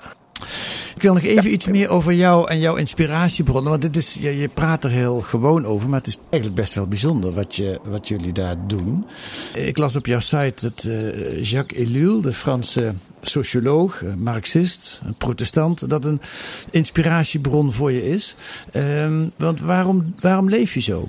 Ik 0.97 1.03
wil 1.03 1.13
nog 1.13 1.23
even 1.23 1.51
iets 1.51 1.67
meer 1.67 1.89
over 1.89 2.13
jou 2.13 2.49
en 2.49 2.59
jouw 2.59 2.75
inspiratiebronnen. 2.75 3.69
Want 3.69 3.81
dit 3.81 3.95
is, 3.95 4.13
je, 4.19 4.37
je 4.37 4.47
praat 4.47 4.83
er 4.83 4.89
heel 4.89 5.21
gewoon 5.21 5.65
over, 5.65 5.89
maar 5.89 5.97
het 5.97 6.07
is 6.07 6.17
eigenlijk 6.19 6.55
best 6.55 6.73
wel 6.73 6.87
bijzonder 6.87 7.33
wat, 7.33 7.55
je, 7.55 7.79
wat 7.83 8.07
jullie 8.07 8.31
daar 8.31 8.55
doen. 8.67 9.05
Ik 9.53 9.77
las 9.77 9.95
op 9.95 10.05
jouw 10.05 10.19
site 10.19 10.53
dat 10.61 10.83
eh, 10.83 11.43
Jacques 11.43 11.85
Ellul, 11.87 12.21
de 12.21 12.33
Franse 12.33 12.93
socioloog, 13.21 14.03
eh, 14.03 14.13
marxist, 14.13 15.01
een 15.05 15.13
protestant, 15.13 15.89
dat 15.89 16.05
een 16.05 16.21
inspiratiebron 16.71 17.73
voor 17.73 17.91
je 17.91 18.09
is. 18.09 18.35
Ehm, 18.71 19.27
want 19.35 19.59
waarom, 19.59 20.15
waarom 20.19 20.49
leef 20.49 20.73
je 20.73 20.81
zo? 20.81 21.07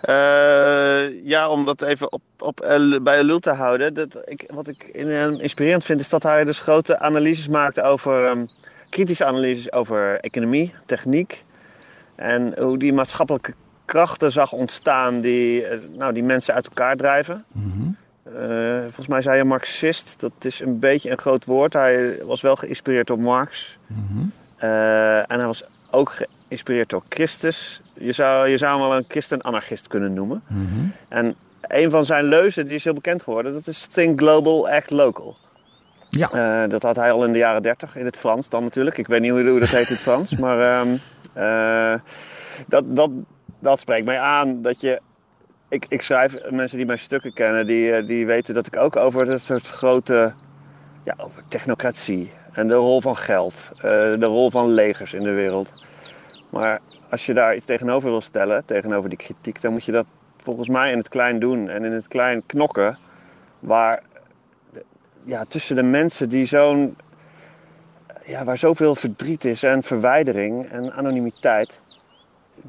Eh, 0.00 1.24
ja, 1.24 1.48
om 1.48 1.64
dat 1.64 1.82
even 1.82 2.12
op, 2.12 2.22
op, 2.38 2.56
bij 3.02 3.18
Elul 3.18 3.38
te 3.38 3.50
houden. 3.50 3.94
Dat, 3.94 4.08
ik, 4.24 4.44
wat 4.54 4.68
ik 4.68 4.84
in- 4.92 5.40
inspirerend 5.40 5.84
vind, 5.84 6.00
is 6.00 6.08
dat 6.08 6.22
hij 6.22 6.44
dus 6.44 6.58
grote 6.58 6.98
analyses 6.98 7.48
maakt 7.48 7.80
over, 7.80 8.24
ehm, 8.24 8.44
kritische 8.92 9.24
analyses 9.24 9.72
over 9.72 10.20
economie, 10.20 10.74
techniek. 10.86 11.44
En 12.14 12.54
hoe 12.58 12.78
die 12.78 12.92
maatschappelijke 12.92 13.54
krachten 13.84 14.32
zag 14.32 14.52
ontstaan 14.52 15.20
die, 15.20 15.66
eh, 15.66 15.78
nou, 15.96 16.12
die 16.12 16.22
mensen 16.22 16.54
uit 16.54 16.66
elkaar 16.66 16.96
drijven. 16.96 17.44
Eh, 18.22 18.80
volgens 18.82 19.06
mij 19.06 19.22
zei 19.22 19.36
je 19.36 19.44
marxist, 19.44 20.20
dat 20.20 20.32
is 20.38 20.60
een 20.60 20.78
beetje 20.78 21.10
een 21.10 21.18
groot 21.18 21.44
woord. 21.44 21.72
Hij 21.72 22.24
was 22.24 22.40
wel 22.40 22.56
geïnspireerd 22.56 23.06
door 23.06 23.18
Marx. 23.18 23.78
Eh, 24.56 25.18
en 25.18 25.38
hij 25.38 25.46
was 25.46 25.64
ook 25.90 26.12
geïnspireerd 26.12 26.88
door 26.90 27.02
Christus. 27.08 27.80
Je 27.94 28.12
zou, 28.12 28.48
je 28.48 28.58
zou 28.58 28.80
hem 28.80 28.88
wel 28.88 28.96
een 28.96 29.04
christen-anarchist 29.08 29.86
kunnen 29.86 30.12
noemen. 30.12 30.42
En 31.08 31.34
een 31.60 31.90
van 31.90 32.04
zijn 32.04 32.24
leuzen, 32.24 32.66
die 32.66 32.74
is 32.74 32.84
heel 32.84 32.94
bekend 32.94 33.22
geworden, 33.22 33.52
dat 33.52 33.66
is 33.66 33.88
Think 33.92 34.20
Global, 34.20 34.68
Act 34.68 34.90
Local. 34.90 35.36
Ja. 36.16 36.30
Eh, 36.30 36.70
dat 36.70 36.82
had 36.82 36.96
hij 36.96 37.12
al 37.12 37.24
in 37.24 37.32
de 37.32 37.38
jaren 37.38 37.62
30, 37.62 37.96
in 37.96 38.04
het 38.04 38.16
Frans 38.16 38.48
dan 38.48 38.62
natuurlijk. 38.62 38.98
Ik 38.98 39.06
weet 39.06 39.20
niet 39.20 39.30
hoe, 39.30 39.48
hoe 39.48 39.58
dat 39.58 39.68
heet 39.68 39.88
in 39.88 39.94
het 39.94 40.02
Frans, 40.02 40.36
maar 40.36 40.60
ehm, 40.60 40.96
eh, 41.32 42.00
dat, 42.66 42.96
dat, 42.96 43.10
dat 43.58 43.80
spreekt 43.80 44.04
mij 44.04 44.18
aan. 44.18 44.62
Dat 44.62 44.80
je, 44.80 45.00
ik, 45.68 45.86
ik 45.88 46.02
schrijf, 46.02 46.50
mensen 46.50 46.76
die 46.76 46.86
mijn 46.86 46.98
stukken 46.98 47.32
kennen, 47.32 47.66
die, 47.66 47.92
eh, 47.92 48.06
die 48.06 48.26
weten 48.26 48.54
dat 48.54 48.66
ik 48.66 48.76
ook 48.76 48.96
over 48.96 49.24
dat 49.24 49.40
soort 49.40 49.68
grote, 49.68 50.32
ja, 51.04 51.14
over 51.16 51.42
technocratie 51.48 52.32
en 52.52 52.68
de 52.68 52.74
rol 52.74 53.00
van 53.00 53.16
geld, 53.16 53.70
de 53.80 54.24
rol 54.24 54.50
van 54.50 54.70
legers 54.70 55.12
in 55.12 55.22
de 55.22 55.34
wereld. 55.34 55.84
Maar 56.50 56.80
als 57.10 57.26
je 57.26 57.34
daar 57.34 57.56
iets 57.56 57.66
tegenover 57.66 58.10
wil 58.10 58.20
stellen, 58.20 58.64
tegenover 58.64 59.08
die 59.08 59.18
kritiek, 59.18 59.60
dan 59.60 59.72
moet 59.72 59.84
je 59.84 59.92
dat 59.92 60.06
volgens 60.42 60.68
mij 60.68 60.92
in 60.92 60.98
het 60.98 61.08
klein 61.08 61.38
doen 61.38 61.68
en 61.68 61.84
in 61.84 61.92
het 61.92 62.08
klein 62.08 62.42
knokken. 62.46 62.98
Waar 63.58 64.02
ja, 65.24 65.44
tussen 65.48 65.76
de 65.76 65.82
mensen 65.82 66.28
die 66.28 66.44
zo'n. 66.46 66.96
Ja, 68.26 68.44
waar 68.44 68.58
zoveel 68.58 68.94
verdriet 68.94 69.44
is 69.44 69.62
en 69.62 69.82
verwijdering 69.82 70.66
en 70.68 70.92
anonimiteit. 70.92 71.78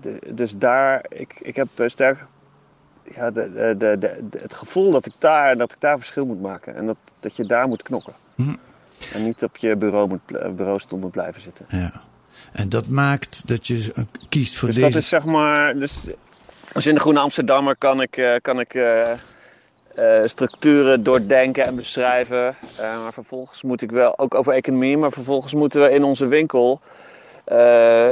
De- 0.01 0.19
dus 0.33 0.57
daar, 0.57 1.05
ik, 1.09 1.33
ik 1.41 1.55
heb 1.55 1.67
eh, 1.75 1.89
sterk 1.89 2.25
ja, 3.15 3.31
de, 3.31 3.75
de, 3.77 4.19
het 4.37 4.53
gevoel 4.53 4.91
dat 4.91 5.05
ik, 5.05 5.13
daar, 5.19 5.57
dat 5.57 5.71
ik 5.71 5.77
daar 5.79 5.97
verschil 5.97 6.25
moet 6.25 6.41
maken. 6.41 6.75
En 6.75 6.85
dat, 6.85 6.99
dat 7.21 7.35
je 7.35 7.45
daar 7.45 7.67
moet 7.67 7.83
knokken. 7.83 8.13
Hm. 8.35 8.55
En 9.13 9.23
niet 9.23 9.43
op 9.43 9.57
je 9.57 9.75
bureau 9.75 10.07
moet, 10.07 10.55
bureaustoel 10.55 10.99
moet 10.99 11.11
blijven 11.11 11.41
zitten. 11.41 11.65
Ja. 11.67 12.01
En 12.51 12.69
dat 12.69 12.87
maakt 12.87 13.47
dat 13.47 13.67
je 13.67 13.91
eh, 13.95 14.03
kiest 14.29 14.55
voor 14.57 14.67
Dus 14.67 14.77
deze. 14.77 14.89
dat 14.91 15.01
is 15.01 15.07
zeg 15.07 15.25
maar. 15.25 15.75
Dus, 15.75 16.07
als 16.73 16.85
in 16.87 16.93
de 16.95 17.01
Groene 17.01 17.19
Amsterdammer 17.19 17.75
kan 17.77 18.01
ik, 18.01 18.17
eh, 18.17 18.35
kan 18.41 18.59
ik 18.59 18.73
eh, 19.95 20.21
structuren 20.25 21.03
doordenken 21.03 21.63
en 21.63 21.75
beschrijven. 21.75 22.55
Eh, 22.77 23.01
maar 23.01 23.13
vervolgens 23.13 23.61
moet 23.61 23.81
ik 23.81 23.91
wel, 23.91 24.19
ook 24.19 24.35
over 24.35 24.53
economie, 24.53 24.97
maar 24.97 25.11
vervolgens 25.11 25.53
moeten 25.53 25.81
we 25.81 25.91
in 25.91 26.03
onze 26.03 26.27
winkel 26.27 26.81
eh, 27.43 28.09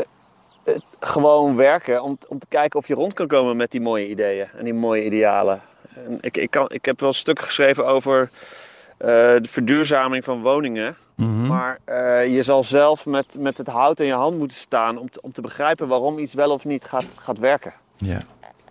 het 0.64 0.84
gewoon 1.00 1.56
werken 1.56 2.04
om, 2.04 2.18
om 2.28 2.40
te 2.40 2.46
kijken 2.50 2.80
of 2.80 2.88
je 2.88 2.94
rond 2.94 3.14
kan 3.14 3.28
komen 3.28 3.58
met 3.58 3.72
die 3.72 3.82
mooie 3.82 4.10
ideeën 4.10 4.48
en 4.58 4.64
die 4.64 4.74
mooie 4.74 5.06
idealen. 5.06 5.62
En 5.96 6.18
ik, 6.22 6.38
ik, 6.38 6.52
kan, 6.52 6.70
ik 6.70 6.86
heb 6.86 7.00
wel 7.00 7.14
stukken 7.14 7.46
geschreven 7.46 7.86
over 7.86 8.30
de 8.98 9.48
verduurzaming 9.50 10.24
van 10.24 10.42
woningen. 10.42 10.96
Mhm. 11.16 11.48
Maar 11.48 11.80
je 12.28 12.44
zal 12.44 12.64
zelf 12.64 13.06
met, 13.06 13.26
met 13.38 13.58
het 13.58 13.68
hout 13.68 14.00
in 14.00 14.06
je 14.06 14.14
hand 14.14 14.38
moeten 14.38 14.58
staan 14.58 14.98
om 14.98 15.10
te, 15.10 15.22
om 15.22 15.32
te 15.32 15.42
begrijpen 15.42 15.88
waarom 15.88 16.20
iets 16.20 16.34
wel 16.34 16.52
of 16.52 16.66
niet 16.66 16.84
gaat, 16.84 17.08
gaat 17.16 17.38
werken. 17.38 17.74
Ja, 17.98 18.22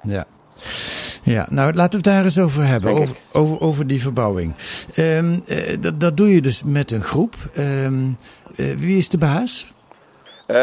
ja. 0.03 0.27
Ja, 1.23 1.47
nou 1.51 1.73
laten 1.73 1.91
we 1.91 1.97
het 1.97 2.17
daar 2.17 2.25
eens 2.25 2.39
over 2.39 2.67
hebben, 2.67 2.91
over, 2.91 3.17
over, 3.33 3.61
over 3.61 3.87
die 3.87 4.03
verbouwing. 4.03 4.55
Ehm, 4.95 5.39
eh, 5.47 5.77
dat, 5.81 6.01
dat 6.01 6.17
doe 6.17 6.35
je 6.35 6.41
dus 6.41 6.63
met 6.65 6.91
een 6.91 7.03
groep. 7.03 7.35
Ehm, 7.55 8.09
eh, 8.57 8.77
wie 8.77 8.97
is 8.97 9.09
de 9.09 9.19
baas? 9.19 9.67
Eh, 10.47 10.57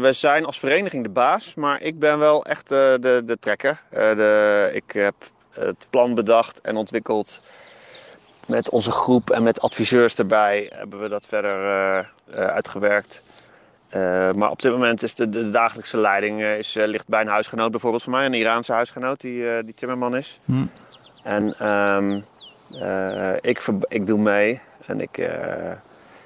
we 0.00 0.10
zijn 0.12 0.44
als 0.44 0.58
vereniging 0.58 1.02
de 1.02 1.08
baas, 1.08 1.54
maar 1.54 1.82
ik 1.82 1.98
ben 1.98 2.18
wel 2.18 2.44
echt 2.44 2.68
de, 2.68 3.22
de 3.26 3.36
trekker. 3.40 3.82
De, 3.90 4.70
ik 4.72 4.92
heb 4.92 5.14
het 5.50 5.86
plan 5.90 6.14
bedacht 6.14 6.60
en 6.60 6.76
ontwikkeld. 6.76 7.40
Met 8.46 8.70
onze 8.70 8.90
groep 8.90 9.30
en 9.30 9.42
met 9.42 9.60
adviseurs 9.60 10.14
erbij 10.14 10.72
hebben 10.74 11.00
we 11.00 11.08
dat 11.08 11.24
verder 11.28 12.10
uitgewerkt. 12.34 13.22
Eh, 13.96 14.32
maar 14.32 14.50
op 14.50 14.62
dit 14.62 14.72
moment 14.72 15.02
is 15.02 15.14
de, 15.14 15.28
de 15.28 15.50
dagelijkse 15.50 15.96
leiding 15.96 16.40
eh, 16.40 16.58
is, 16.58 16.76
eh, 16.76 16.86
ligt 16.86 17.08
bij 17.08 17.20
een 17.20 17.28
huisgenoot 17.28 17.70
bijvoorbeeld 17.70 18.02
van 18.02 18.12
mij, 18.12 18.26
een 18.26 18.34
Iraanse 18.34 18.72
huisgenoot 18.72 19.20
die, 19.20 19.64
die 19.64 19.74
timmerman 19.74 20.16
is. 20.16 20.38
Hm. 20.44 20.66
En 21.22 21.54
ehm, 21.58 22.20
eh, 22.80 23.36
ik, 23.40 23.62
ik 23.88 24.06
doe 24.06 24.18
mee 24.18 24.60
en 24.86 25.00
ik, 25.00 25.18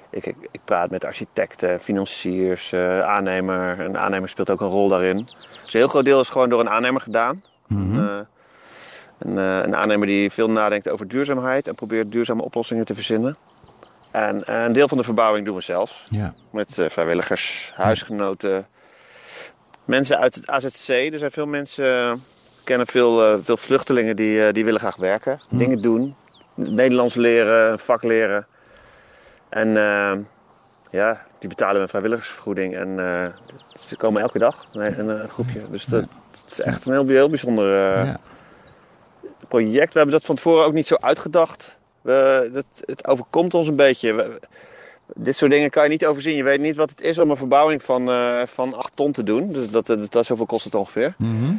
ik, 0.09 0.25
ik, 0.25 0.35
ik 0.51 0.59
praat 0.65 0.89
met 0.89 1.05
architecten, 1.05 1.79
financiers, 1.79 2.73
aannemer. 3.03 3.79
Een 3.79 3.97
aannemer 3.97 4.29
speelt 4.29 4.49
ook 4.49 4.61
een 4.61 4.67
rol 4.67 4.87
daarin. 4.87 5.17
Dus 5.63 5.73
een 5.73 5.79
heel 5.79 5.87
groot 5.87 6.05
deel 6.05 6.19
is 6.19 6.29
gewoon 6.29 6.49
door 6.49 6.59
een 6.59 6.69
aannemer 6.69 7.01
gedaan. 7.01 7.43
Eh, 7.69 8.19
een, 9.17 9.37
een 9.37 9.75
aannemer 9.75 10.07
die 10.07 10.31
veel 10.31 10.49
nadenkt 10.49 10.89
over 10.89 11.07
duurzaamheid 11.07 11.67
en 11.67 11.75
probeert 11.75 12.11
duurzame 12.11 12.43
oplossingen 12.43 12.85
te 12.85 12.95
verzinnen. 12.95 13.37
En 14.11 14.43
eh, 14.43 14.63
een 14.63 14.73
deel 14.73 14.87
van 14.87 14.97
de 14.97 15.03
verbouwing 15.03 15.45
doen 15.45 15.55
we 15.55 15.61
zelf. 15.61 16.05
Ja. 16.09 16.33
Met 16.51 16.79
eh, 16.79 16.89
vrijwilligers, 16.89 17.71
huisgenoten, 17.75 18.67
mensen 19.85 20.19
uit 20.19 20.35
het 20.35 20.47
AZC. 20.47 20.87
Er 20.87 21.17
zijn 21.17 21.31
veel 21.31 21.45
mensen, 21.45 21.85
eh, 21.85 22.13
kennen 22.63 22.87
veel, 22.87 23.41
veel 23.43 23.57
vluchtelingen 23.57 24.15
die, 24.15 24.51
die 24.51 24.65
willen 24.65 24.79
graag 24.79 24.95
werken, 24.95 25.41
dingen 25.49 25.81
doen. 25.81 26.15
Nederlands 26.55 27.15
leren, 27.15 27.79
vak 27.79 28.03
leren. 28.03 28.47
En 29.49 29.69
ja, 30.91 31.25
die 31.39 31.49
betalen 31.49 31.81
een 31.81 31.89
vrijwilligersvergoeding. 31.89 32.75
En 32.75 32.97
ze 33.79 33.97
komen 33.97 34.21
elke 34.21 34.39
dag, 34.39 34.65
een, 34.71 35.09
een, 35.09 35.29
groepje. 35.29 35.61
Dus 35.69 35.85
dat, 35.85 36.01
het 36.01 36.51
is 36.51 36.59
echt 36.59 36.85
een 36.85 36.93
heel, 36.93 37.07
heel 37.07 37.29
bijzonder 37.29 38.19
project. 39.47 39.93
We 39.93 39.99
hebben 39.99 40.17
dat 40.17 40.25
van 40.25 40.35
tevoren 40.35 40.65
ook 40.65 40.73
niet 40.73 40.87
zo 40.87 40.95
uitgedacht. 40.99 41.79
We, 42.01 42.49
dat, 42.53 42.65
het 42.85 43.07
overkomt 43.07 43.53
ons 43.53 43.67
een 43.67 43.75
beetje. 43.75 44.13
We- 44.13 44.39
dit 45.15 45.37
soort 45.37 45.51
dingen 45.51 45.69
kan 45.69 45.83
je 45.83 45.89
niet 45.89 46.05
overzien. 46.05 46.35
Je 46.35 46.43
weet 46.43 46.59
niet 46.59 46.75
wat 46.75 46.89
het 46.89 47.01
is 47.01 47.17
om 47.17 47.29
een 47.29 47.37
verbouwing 47.37 47.83
van, 47.83 48.09
eh 48.09 48.41
van 48.45 48.73
8 48.73 48.95
ton 48.95 49.11
te 49.11 49.23
doen. 49.23 49.51
Dus 49.51 49.69
dat, 49.71 49.85
dat, 49.85 50.11
dat, 50.11 50.25
zoveel 50.25 50.45
kost 50.45 50.63
het 50.63 50.75
ongeveer. 50.75 51.13
Mhm. 51.17 51.53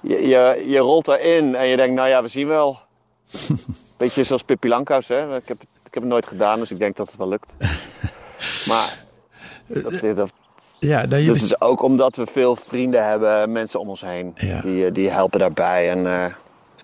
Je, 0.00 0.28
je, 0.28 0.64
je 0.66 0.78
rolt 0.78 1.04
daarin 1.04 1.54
en 1.54 1.66
je 1.66 1.76
denkt, 1.76 1.94
nou 1.94 2.08
ja, 2.08 2.22
we 2.22 2.28
zien 2.28 2.48
wel. 2.48 2.78
Beetje 3.96 4.24
zoals 4.24 4.42
Pippi 4.42 4.68
Langkous, 4.68 5.08
hè. 5.08 5.36
Ik 5.36 5.48
heb, 5.48 5.62
ik 5.62 5.94
heb 5.94 6.02
het 6.02 6.12
nooit 6.12 6.26
gedaan, 6.26 6.58
dus 6.58 6.70
ik 6.70 6.78
denk 6.78 6.96
dat 6.96 7.08
het 7.08 7.16
wel 7.16 7.28
lukt. 7.28 7.52
Maar 8.68 9.04
dat, 9.66 10.16
dat, 10.16 10.30
ja 10.78 11.06
nou, 11.06 11.24
dat 11.24 11.36
is 11.36 11.60
ook 11.60 11.82
omdat 11.82 12.16
we 12.16 12.26
veel 12.26 12.56
vrienden 12.56 13.08
hebben, 13.08 13.52
mensen 13.52 13.80
om 13.80 13.88
ons 13.88 14.00
heen. 14.00 14.32
Ja. 14.34 14.60
Die, 14.60 14.86
eh, 14.86 14.92
die 14.92 15.10
helpen 15.10 15.38
daarbij 15.38 15.90
en 15.90 16.06
eh, 16.06 16.34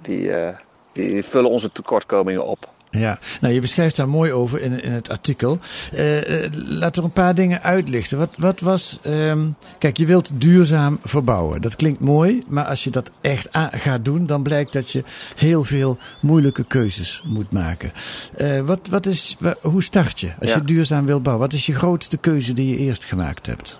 die, 0.03 0.33
eh, 0.33 0.57
die 0.97 1.23
vullen 1.23 1.51
onze 1.51 1.73
tekortkomingen 1.73 2.45
op. 2.47 2.69
ja. 2.91 3.19
nou, 3.41 3.55
je 3.55 3.61
beschrijft 3.61 3.97
daar 3.97 4.09
mooi 4.09 4.33
over 4.33 4.61
in, 4.61 4.83
in 4.83 4.93
het 4.93 5.11
artikel. 5.11 5.59
Eh, 5.93 6.45
eh, 6.45 6.53
laten 6.55 7.03
we 7.03 7.09
een 7.09 7.15
paar 7.15 7.35
dingen 7.35 7.63
uitlichten. 7.63 8.19
Wat, 8.19 8.31
wat 8.39 8.61
was. 8.61 8.99
ehm, 9.03 9.47
kijk, 9.79 9.97
je 9.97 10.07
wilt 10.07 10.31
duurzaam 10.41 10.99
verbouwen. 11.03 11.61
Dat 11.61 11.77
klinkt 11.77 12.01
mooi, 12.01 12.45
maar 12.49 12.65
als 12.65 12.85
je 12.85 12.91
dat 12.91 13.11
echt 13.21 13.49
gaat 13.71 14.05
doen, 14.05 14.27
dan 14.27 14.43
blijkt 14.43 14.73
dat 14.73 14.91
je 14.91 15.03
heel 15.37 15.65
veel 15.65 15.99
moeilijke 16.21 16.65
keuzes 16.65 17.23
moet 17.27 17.51
maken. 17.53 17.93
Eh, 18.37 18.61
wat, 18.61 18.89
wat 18.91 19.07
is, 19.07 19.37
wa- 19.39 19.57
hoe 19.63 19.83
start 19.83 20.21
je 20.21 20.33
als 20.41 20.51
Ja. 20.51 20.57
je 20.57 20.63
duurzaam 20.65 21.07
wilt 21.07 21.23
bouwen? 21.23 21.45
Wat 21.47 21.55
is 21.55 21.67
je 21.67 21.75
grootste 21.75 22.17
keuze 22.17 22.53
die 22.53 22.71
je 22.71 22.77
eerst 22.77 23.05
gemaakt 23.05 23.47
hebt? 23.47 23.79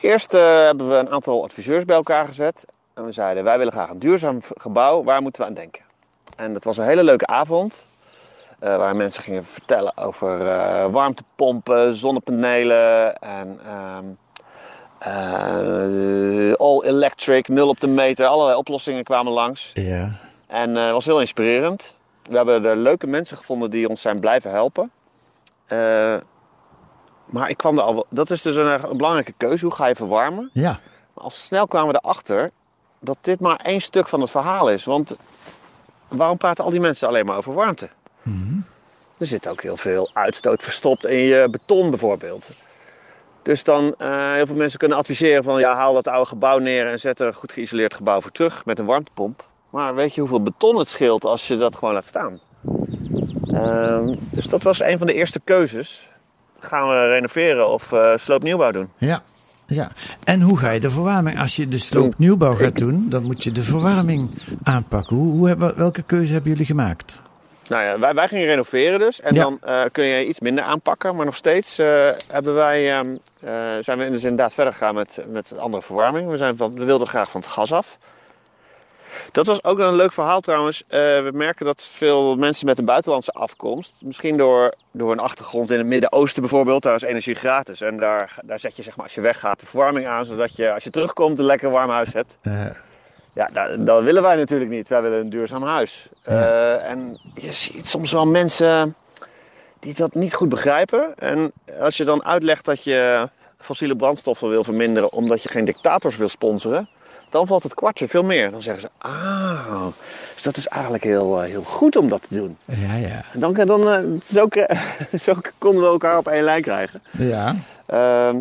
Eerst 0.00 0.32
hebben 0.32 0.88
we 0.88 0.94
een 0.94 1.10
aantal 1.10 1.42
adviseurs 1.44 1.84
bij 1.84 1.96
elkaar 1.96 2.26
gezet. 2.26 2.64
En 2.94 3.04
we 3.04 3.12
zeiden, 3.12 3.44
wij 3.44 3.58
willen 3.58 3.72
graag 3.72 3.90
een 3.90 3.98
duurzaam 3.98 4.40
gebouw. 4.54 5.04
Waar 5.04 5.22
moeten 5.22 5.42
we 5.42 5.48
aan 5.48 5.54
denken? 5.54 5.80
En 6.36 6.52
dat 6.52 6.64
was 6.64 6.76
een 6.76 6.84
hele 6.86 7.04
leuke 7.04 7.26
avond. 7.26 7.84
eh, 8.60 8.76
waar 8.76 8.96
mensen 8.96 9.22
gingen 9.22 9.44
vertellen 9.44 9.96
over 9.96 10.48
eh, 10.48 10.86
warmtepompen, 10.90 11.94
zonnepanelen 11.94 13.16
en 13.16 13.60
ehm, 13.66 14.04
eh, 14.98 16.52
all 16.54 16.80
electric, 16.82 17.48
nul 17.48 17.68
op 17.68 17.80
de 17.80 17.86
meter. 17.86 18.26
Allerlei 18.26 18.56
oplossingen 18.58 19.04
kwamen 19.04 19.32
langs. 19.32 19.70
Ja. 19.74 20.10
En 20.46 20.74
het 20.74 20.92
was 20.92 21.04
heel 21.04 21.20
inspirerend. 21.20 21.94
We 22.22 22.36
hebben 22.36 22.64
er 22.64 22.76
leuke 22.76 23.06
mensen 23.06 23.36
gevonden 23.36 23.70
die 23.70 23.88
ons 23.88 24.00
zijn 24.00 24.20
blijven 24.20 24.50
helpen. 24.50 24.90
Maar 27.24 27.48
ik 27.48 27.56
kwam 27.56 27.78
er 27.78 27.82
al 27.84 28.06
Dat 28.10 28.30
is 28.30 28.42
dus 28.42 28.56
een, 28.56 28.90
een 28.90 28.96
belangrijke 28.96 29.32
keuze. 29.36 29.64
Hoe 29.64 29.74
ga 29.74 29.86
je 29.86 29.94
verwarmen? 29.94 30.50
Ja. 30.52 30.80
Maar 31.14 31.24
al 31.24 31.30
snel 31.30 31.66
kwamen 31.66 31.92
we 31.92 32.00
erachter 32.02 32.50
dat 33.00 33.16
dit 33.20 33.40
maar 33.40 33.56
één 33.56 33.80
stuk 33.80 34.08
van 34.08 34.20
het 34.20 34.30
verhaal 34.30 34.70
is. 34.70 34.84
Want 34.84 35.16
waarom 36.16 36.36
praten 36.36 36.64
al 36.64 36.70
die 36.70 36.80
mensen 36.80 37.08
alleen 37.08 37.26
maar 37.26 37.36
over 37.36 37.54
warmte? 37.54 37.88
Er 39.18 39.26
zit 39.26 39.48
ook 39.48 39.62
heel 39.62 39.76
veel 39.76 40.10
uitstoot 40.12 40.62
verstopt 40.62 41.06
in 41.06 41.18
je 41.18 41.48
beton 41.50 41.90
bijvoorbeeld. 41.90 42.50
Dus 43.42 43.64
dan, 43.64 43.94
eh, 43.98 44.32
heel 44.32 44.46
veel 44.46 44.56
mensen 44.56 44.78
kunnen 44.78 44.98
adviseren 44.98 45.42
van 45.42 45.60
ja, 45.60 45.74
haal 45.74 45.94
dat 45.94 46.08
oude 46.08 46.28
gebouw 46.28 46.58
neer 46.58 46.86
en 46.86 46.98
zet 47.00 47.20
er 47.20 47.26
een 47.26 47.34
goed 47.34 47.52
geïsoleerd 47.52 47.94
gebouw 47.94 48.20
voor 48.20 48.30
terug 48.30 48.64
met 48.64 48.78
een 48.78 48.86
warmtepomp. 48.86 49.44
Maar 49.70 49.94
weet 49.94 50.14
je 50.14 50.20
hoeveel 50.20 50.42
beton 50.42 50.76
het 50.76 50.88
scheelt 50.88 51.24
als 51.24 51.46
je 51.48 51.56
dat 51.56 51.76
gewoon 51.76 51.94
laat 51.94 52.06
staan? 52.06 52.40
Ehm, 53.52 54.14
dus 54.32 54.46
dat 54.48 54.62
was 54.62 54.80
een 54.80 54.98
van 54.98 55.06
de 55.06 55.14
eerste 55.14 55.40
keuzes. 55.40 56.08
Gaan 56.58 56.88
we 56.88 57.06
renoveren 57.08 57.68
of 57.68 57.92
eh 57.92 58.12
sloopnieuwbouw 58.16 58.70
doen? 58.70 58.90
Ja. 58.96 59.22
Ja, 59.66 59.90
en 60.24 60.40
hoe 60.40 60.58
ga 60.58 60.70
je 60.70 60.80
de 60.80 60.90
verwarming? 60.90 61.40
Als 61.40 61.56
je 61.56 61.68
de 61.68 61.78
sloopnieuwbouw 61.78 62.54
gaat 62.54 62.78
doen, 62.78 63.08
dan 63.08 63.22
moet 63.22 63.44
je 63.44 63.52
de 63.52 63.62
verwarming 63.62 64.30
aanpakken. 64.62 65.16
Hoe, 65.16 65.32
hoe 65.32 65.48
hebben, 65.48 65.76
welke 65.76 66.02
keuze 66.02 66.32
hebben 66.32 66.50
jullie 66.50 66.66
gemaakt? 66.66 67.22
Nou 67.68 67.84
ja, 67.84 67.98
wij, 67.98 68.14
wij 68.14 68.28
gingen 68.28 68.46
renoveren 68.46 68.98
dus. 68.98 69.20
En 69.20 69.34
Ja. 69.34 69.42
dan 69.42 69.58
eh, 69.60 69.82
kun 69.92 70.04
je 70.04 70.26
iets 70.26 70.40
minder 70.40 70.64
aanpakken. 70.64 71.16
Maar 71.16 71.24
nog 71.24 71.36
steeds 71.36 71.78
eh, 71.78 72.08
hebben 72.28 72.54
wij, 72.54 72.92
ehm, 72.92 73.16
eh, 73.40 73.52
zijn 73.80 73.98
we 73.98 74.10
dus 74.10 74.22
inderdaad 74.22 74.54
verder 74.54 74.72
gegaan 74.72 74.94
met, 74.94 75.18
met 75.28 75.58
andere 75.58 75.82
verwarming. 75.82 76.30
We, 76.30 76.36
zijn 76.36 76.56
van, 76.56 76.74
we 76.74 76.84
wilden 76.84 77.06
graag 77.06 77.30
van 77.30 77.40
het 77.40 77.50
gas 77.50 77.72
af. 77.72 77.98
Dat 79.32 79.46
was 79.46 79.64
ook 79.64 79.78
een 79.78 79.94
leuk 79.94 80.12
verhaal 80.12 80.40
trouwens. 80.40 80.82
Eh, 80.88 81.00
we 81.00 81.30
merken 81.32 81.66
dat 81.66 81.82
veel 81.82 82.36
mensen 82.36 82.66
met 82.66 82.78
een 82.78 82.84
buitenlandse 82.84 83.32
afkomst, 83.32 83.94
misschien 84.02 84.36
door, 84.36 84.74
door 84.90 85.12
een 85.12 85.18
achtergrond 85.18 85.70
in 85.70 85.78
het 85.78 85.86
Midden-Oosten 85.86 86.42
bijvoorbeeld, 86.42 86.82
daar 86.82 86.94
is 86.94 87.02
energie 87.02 87.34
gratis. 87.34 87.80
En 87.80 87.98
daar, 87.98 88.38
daar 88.42 88.60
zet 88.60 88.76
je 88.76 88.82
zeg 88.82 88.96
maar 88.96 89.04
als 89.04 89.14
je 89.14 89.20
weggaat 89.20 89.60
de 89.60 89.66
verwarming 89.66 90.06
aan, 90.06 90.24
zodat 90.24 90.56
je 90.56 90.72
als 90.72 90.84
je 90.84 90.90
terugkomt 90.90 91.38
een 91.38 91.44
lekker 91.44 91.70
warm 91.70 91.90
huis 91.90 92.12
hebt. 92.12 92.36
Ja, 93.34 93.50
dat, 93.52 93.86
dat 93.86 94.02
willen 94.02 94.22
wij 94.22 94.36
natuurlijk 94.36 94.70
niet. 94.70 94.88
Wij 94.88 95.02
willen 95.02 95.20
een 95.20 95.30
duurzaam 95.30 95.62
huis. 95.62 96.06
Eh, 96.22 96.90
en 96.90 97.20
je 97.34 97.52
ziet 97.52 97.86
soms 97.86 98.12
wel 98.12 98.26
mensen 98.26 98.94
die 99.80 99.94
dat 99.94 100.14
niet 100.14 100.34
goed 100.34 100.48
begrijpen. 100.48 101.14
En 101.16 101.52
als 101.80 101.96
je 101.96 102.04
dan 102.04 102.24
uitlegt 102.24 102.64
dat 102.64 102.84
je 102.84 103.28
fossiele 103.58 103.96
brandstoffen 103.96 104.48
wil 104.48 104.64
verminderen 104.64 105.12
omdat 105.12 105.42
je 105.42 105.48
geen 105.48 105.64
dictators 105.64 106.16
wil 106.16 106.28
sponsoren, 106.28 106.88
dan 107.34 107.46
valt 107.46 107.62
het 107.62 107.74
kwartje 107.74 108.08
veel 108.08 108.22
meer. 108.24 108.50
Dan 108.50 108.62
zeggen 108.62 108.82
ze, 108.82 108.88
ah, 109.08 109.86
dus 110.34 110.42
dat 110.42 110.56
is 110.56 110.68
eigenlijk 110.68 111.04
heel, 111.04 111.42
eh, 111.42 111.48
heel 111.50 111.62
goed 111.62 111.96
om 111.96 112.08
dat 112.08 112.22
te 112.28 112.34
doen. 112.34 112.56
ja, 112.64 112.94
ja. 112.94 113.22
En 113.32 113.40
dan, 113.40 113.52
dan 113.54 113.88
eh, 113.88 113.98
zo, 114.24 114.46
zo 115.26 115.32
konden 115.58 115.82
we 115.82 115.88
elkaar 115.88 116.18
op 116.18 116.26
één 116.28 116.42
lijn 116.42 116.62
krijgen. 116.62 117.02
Ja, 117.10 117.54
Ehm, 117.86 118.38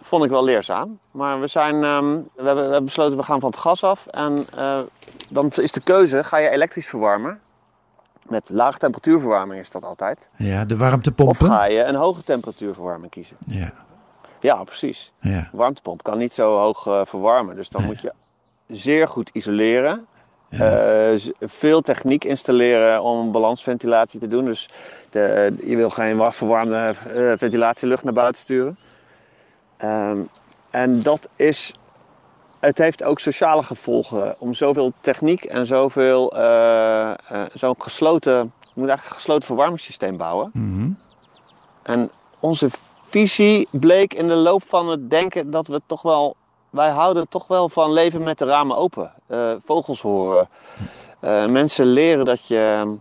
vond 0.00 0.24
ik 0.24 0.30
wel 0.30 0.44
leerzaam. 0.44 0.98
Maar 1.10 1.40
we, 1.40 1.46
zijn, 1.46 1.84
ehm, 1.84 2.10
we, 2.12 2.20
hebben, 2.44 2.54
we 2.54 2.60
hebben 2.60 2.84
besloten, 2.84 3.16
we 3.16 3.22
gaan 3.22 3.40
van 3.40 3.50
het 3.50 3.58
gas 3.58 3.84
af. 3.84 4.06
En 4.06 4.46
eh, 4.56 4.78
dan 5.28 5.50
is 5.54 5.72
de 5.72 5.80
keuze, 5.80 6.24
ga 6.24 6.36
je 6.36 6.48
elektrisch 6.48 6.86
verwarmen? 6.86 7.40
Met 8.22 8.48
lage 8.50 8.78
temperatuurverwarming 8.78 9.60
is 9.60 9.70
dat 9.70 9.84
altijd. 9.84 10.28
ja 10.36 10.64
de 10.64 10.74
Of 10.74 10.80
warmtepompen. 10.80 11.46
ga 11.46 11.64
je 11.64 11.82
een 11.82 11.94
hoge 11.94 12.22
temperatuurverwarming 12.24 13.10
kiezen? 13.12 13.36
Ja, 13.46 13.72
Ja, 14.40 14.64
precies. 14.64 15.12
ja. 15.20 15.48
Warmtepomp 15.52 16.02
kan 16.02 16.18
niet 16.18 16.32
zo 16.32 16.58
hoog 16.58 16.86
eh, 16.86 17.00
verwarmen. 17.04 17.56
Dus 17.56 17.68
dan 17.68 17.84
moet 17.84 18.00
je 18.00 18.12
zeer 18.68 19.08
goed 19.08 19.30
isoleren. 19.32 20.06
Eh, 20.48 21.12
veel 21.40 21.80
techniek 21.80 22.24
installeren 22.24 23.02
om 23.02 23.32
balansventilatie 23.32 24.20
te 24.20 24.28
doen. 24.28 24.44
Dus 24.44 24.68
de, 25.10 25.54
je 25.64 25.76
wil 25.76 25.90
geen 25.90 26.16
wa- 26.16 26.32
verwarmde 26.32 26.94
eh, 27.08 27.32
ventilatielucht 27.36 28.04
naar 28.04 28.12
buiten 28.12 28.42
sturen. 28.42 28.78
Ehm, 29.76 30.18
en 30.70 31.02
dat 31.02 31.28
is. 31.36 31.74
Het 32.60 32.78
heeft 32.78 33.04
ook 33.04 33.20
sociale 33.20 33.62
gevolgen 33.62 34.36
om 34.38 34.54
zoveel 34.54 34.92
techniek 35.00 35.44
en 35.44 35.66
zoveel. 35.66 36.32
eh, 36.36 37.12
zo'n 37.54 37.74
gesloten. 37.82 38.32
Je 38.60 38.80
moet 38.80 38.88
eigenlijk 38.88 39.08
een 39.08 39.14
gesloten 39.16 39.46
verwarmingssysteem 39.46 40.16
bouwen. 40.16 40.50
Mhm. 40.52 40.90
En 41.82 42.10
onze 42.40 42.68
visie 43.08 43.68
bleek 43.70 44.14
in 44.14 44.26
de 44.26 44.34
loop 44.34 44.62
van 44.66 44.88
het 44.88 45.10
denken 45.10 45.50
dat 45.50 45.66
we 45.66 45.80
toch 45.86 46.02
wel. 46.02 46.36
Wij 46.74 46.90
houden 46.90 47.28
toch 47.28 47.46
wel 47.46 47.68
van 47.68 47.92
leven 47.92 48.22
met 48.22 48.38
de 48.38 48.44
ramen 48.44 48.76
open. 48.76 49.12
Eh, 49.26 49.52
vogels 49.64 50.00
horen. 50.00 50.48
Eh, 51.20 51.46
mensen 51.46 51.86
leren 51.86 52.24
dat 52.24 52.46
je, 52.46 52.96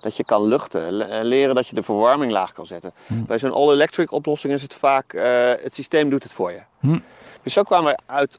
dat 0.00 0.16
je 0.16 0.24
kan 0.24 0.44
luchten. 0.44 1.10
Eh, 1.10 1.24
leren 1.24 1.54
dat 1.54 1.66
je 1.66 1.74
de 1.74 1.82
verwarming 1.82 2.32
laag 2.32 2.52
kan 2.52 2.66
zetten. 2.66 2.92
Bij 3.08 3.38
zo'n 3.38 3.52
all-electric 3.52 4.12
oplossing 4.12 4.52
is 4.52 4.62
het 4.62 4.74
vaak. 4.74 5.12
het 5.62 5.74
systeem 5.74 6.10
doet 6.10 6.22
het 6.22 6.32
voor 6.32 6.52
je. 6.52 6.60
Hm. 6.80 6.98
Dus 7.42 7.52
zo 7.52 7.62
kwamen 7.62 7.92
we 7.92 8.12
uit 8.12 8.38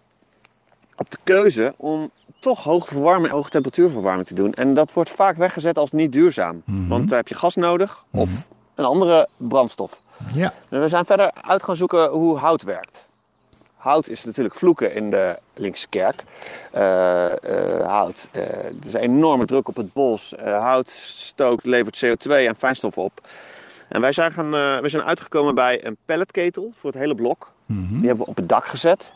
op 0.95 1.11
de 1.11 1.17
keuze 1.23 1.73
om 1.77 2.11
toch 2.39 2.63
hoge 2.63 2.87
verwarming, 2.87 3.33
hoge 3.33 3.49
temperatuurverwarming 3.49 4.27
te 4.27 4.33
doen. 4.33 4.53
En 4.53 4.73
dat 4.73 4.93
wordt 4.93 5.09
vaak 5.09 5.37
weggezet 5.37 5.77
als 5.77 5.91
niet 5.91 6.11
duurzaam. 6.11 6.63
Want 6.65 7.09
daar 7.09 7.17
heb 7.17 7.27
je 7.27 7.35
gas 7.35 7.55
nodig 7.55 8.05
of 8.11 8.47
een 8.75 8.85
andere 8.85 9.27
brandstof. 9.37 10.01
Ja, 10.33 10.53
En 10.69 10.81
we 10.81 10.87
zijn 10.87 11.05
verder 11.05 11.31
uit 11.41 11.63
gaan 11.63 11.75
zoeken 11.75 12.09
hoe 12.09 12.37
hout 12.37 12.63
werkt. 12.63 13.07
Hout 13.83 14.09
is 14.09 14.23
natuurlijk 14.23 14.55
vloeken 14.55 14.93
in 14.93 15.09
de 15.09 15.37
linkse 15.53 15.87
kerk. 15.89 16.23
Eh, 16.71 17.25
eh, 17.25 17.87
hout, 17.87 18.29
eh, 18.31 18.41
er 18.41 18.85
is 18.85 18.93
een 18.93 18.99
enorme 18.99 19.45
druk 19.45 19.67
op 19.67 19.75
het 19.75 19.93
bos. 19.93 20.33
Hout 20.43 20.89
stookt, 20.89 21.65
levert 21.65 21.97
CO2 22.05 22.47
en 22.47 22.55
fijnstof 22.55 22.97
op. 22.97 23.21
En 23.89 24.01
wij 24.01 24.11
zijn, 24.11 24.31
gaan, 24.31 24.51
we 24.81 24.89
zijn 24.89 25.03
uitgekomen 25.03 25.55
bij 25.55 25.85
een 25.85 25.97
pelletketel 26.05 26.73
voor 26.79 26.89
het 26.89 26.99
hele 26.99 27.15
blok. 27.15 27.47
Die 27.67 28.07
hebben 28.07 28.17
we 28.17 28.25
op 28.25 28.35
het 28.35 28.49
dak 28.49 28.65
gezet. 28.65 29.11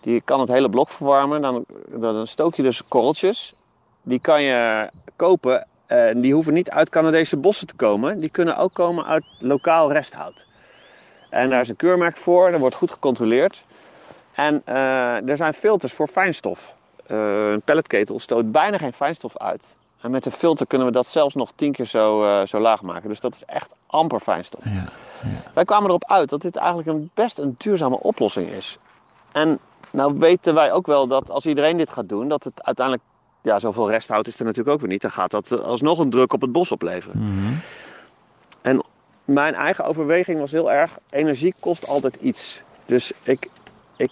Die 0.00 0.20
kan 0.20 0.40
het 0.40 0.48
hele 0.48 0.70
blok 0.70 0.88
verwarmen. 0.88 1.42
Dan, 1.42 1.64
dan 1.88 2.26
stook 2.26 2.54
je 2.54 2.62
dus 2.62 2.88
korreltjes. 2.88 3.54
Die 4.02 4.20
kan 4.20 4.42
je 4.42 4.90
kopen. 5.16 5.66
En 5.86 6.20
die 6.20 6.34
hoeven 6.34 6.52
niet 6.52 6.70
uit 6.70 6.90
Canadese 6.90 7.36
bossen 7.36 7.66
te 7.66 7.76
komen. 7.76 8.20
Die 8.20 8.30
kunnen 8.30 8.56
ook 8.56 8.74
komen 8.74 9.06
uit 9.06 9.24
lokaal 9.38 9.92
resthout. 9.92 10.46
En 11.30 11.50
daar 11.50 11.60
is 11.60 11.68
een 11.68 11.76
keurmerk 11.76 12.16
voor. 12.16 12.50
Dat 12.50 12.60
wordt 12.60 12.76
goed 12.76 12.90
gecontroleerd. 12.90 13.64
En 14.36 14.62
eh, 14.64 15.28
er 15.28 15.36
zijn 15.36 15.54
filters 15.54 15.92
voor 15.92 16.08
fijnstof. 16.08 16.74
Eh, 17.06 17.50
een 17.50 17.62
pelletketel 17.62 18.18
stoot 18.18 18.52
bijna 18.52 18.78
geen 18.78 18.92
fijnstof 18.92 19.38
uit. 19.38 19.74
En 20.00 20.10
met 20.10 20.26
een 20.26 20.32
filter 20.32 20.66
kunnen 20.66 20.86
we 20.86 20.92
dat 20.92 21.06
zelfs 21.06 21.34
nog 21.34 21.52
tien 21.54 21.72
keer 21.72 21.84
zo, 21.84 22.24
eh, 22.24 22.46
zo 22.46 22.60
laag 22.60 22.82
maken. 22.82 23.08
Dus 23.08 23.20
dat 23.20 23.34
is 23.34 23.44
echt 23.44 23.74
amper 23.86 24.20
fijnstof. 24.20 24.64
ja. 24.64 24.84
Wij 25.54 25.64
kwamen 25.64 25.88
erop 25.88 26.04
uit 26.04 26.28
dat 26.28 26.42
dit 26.42 26.56
eigenlijk 26.56 26.88
een 26.88 27.10
best 27.14 27.38
een 27.38 27.54
duurzame 27.58 27.98
oplossing 27.98 28.50
is. 28.50 28.78
En 29.32 29.58
nou 29.90 30.18
weten 30.18 30.54
wij 30.54 30.72
ook 30.72 30.86
wel 30.86 31.06
dat 31.06 31.30
als 31.30 31.46
iedereen 31.46 31.76
dit 31.76 31.90
gaat 31.90 32.08
doen, 32.08 32.28
dat 32.28 32.44
het 32.44 32.64
uiteindelijk, 32.64 33.06
ja, 33.42 33.58
zoveel 33.58 33.90
resthout 33.90 34.26
is 34.26 34.38
er 34.38 34.44
natuurlijk 34.44 34.74
ook 34.74 34.80
weer 34.80 34.90
niet. 34.90 35.02
Dan 35.02 35.10
gaat 35.10 35.30
dat 35.30 35.62
alsnog 35.62 35.98
een 35.98 36.10
druk 36.10 36.32
op 36.32 36.40
het 36.40 36.52
bos 36.52 36.72
opleveren. 36.72 37.20
En 38.62 38.82
mijn 39.24 39.54
eigen 39.54 39.84
overweging 39.84 40.40
was 40.40 40.50
heel 40.50 40.72
erg, 40.72 40.98
energie 41.10 41.54
kost 41.60 41.88
altijd 41.88 42.16
iets. 42.20 42.60
Dus 42.86 43.12
ik, 43.22 43.48
ik, 43.96 44.10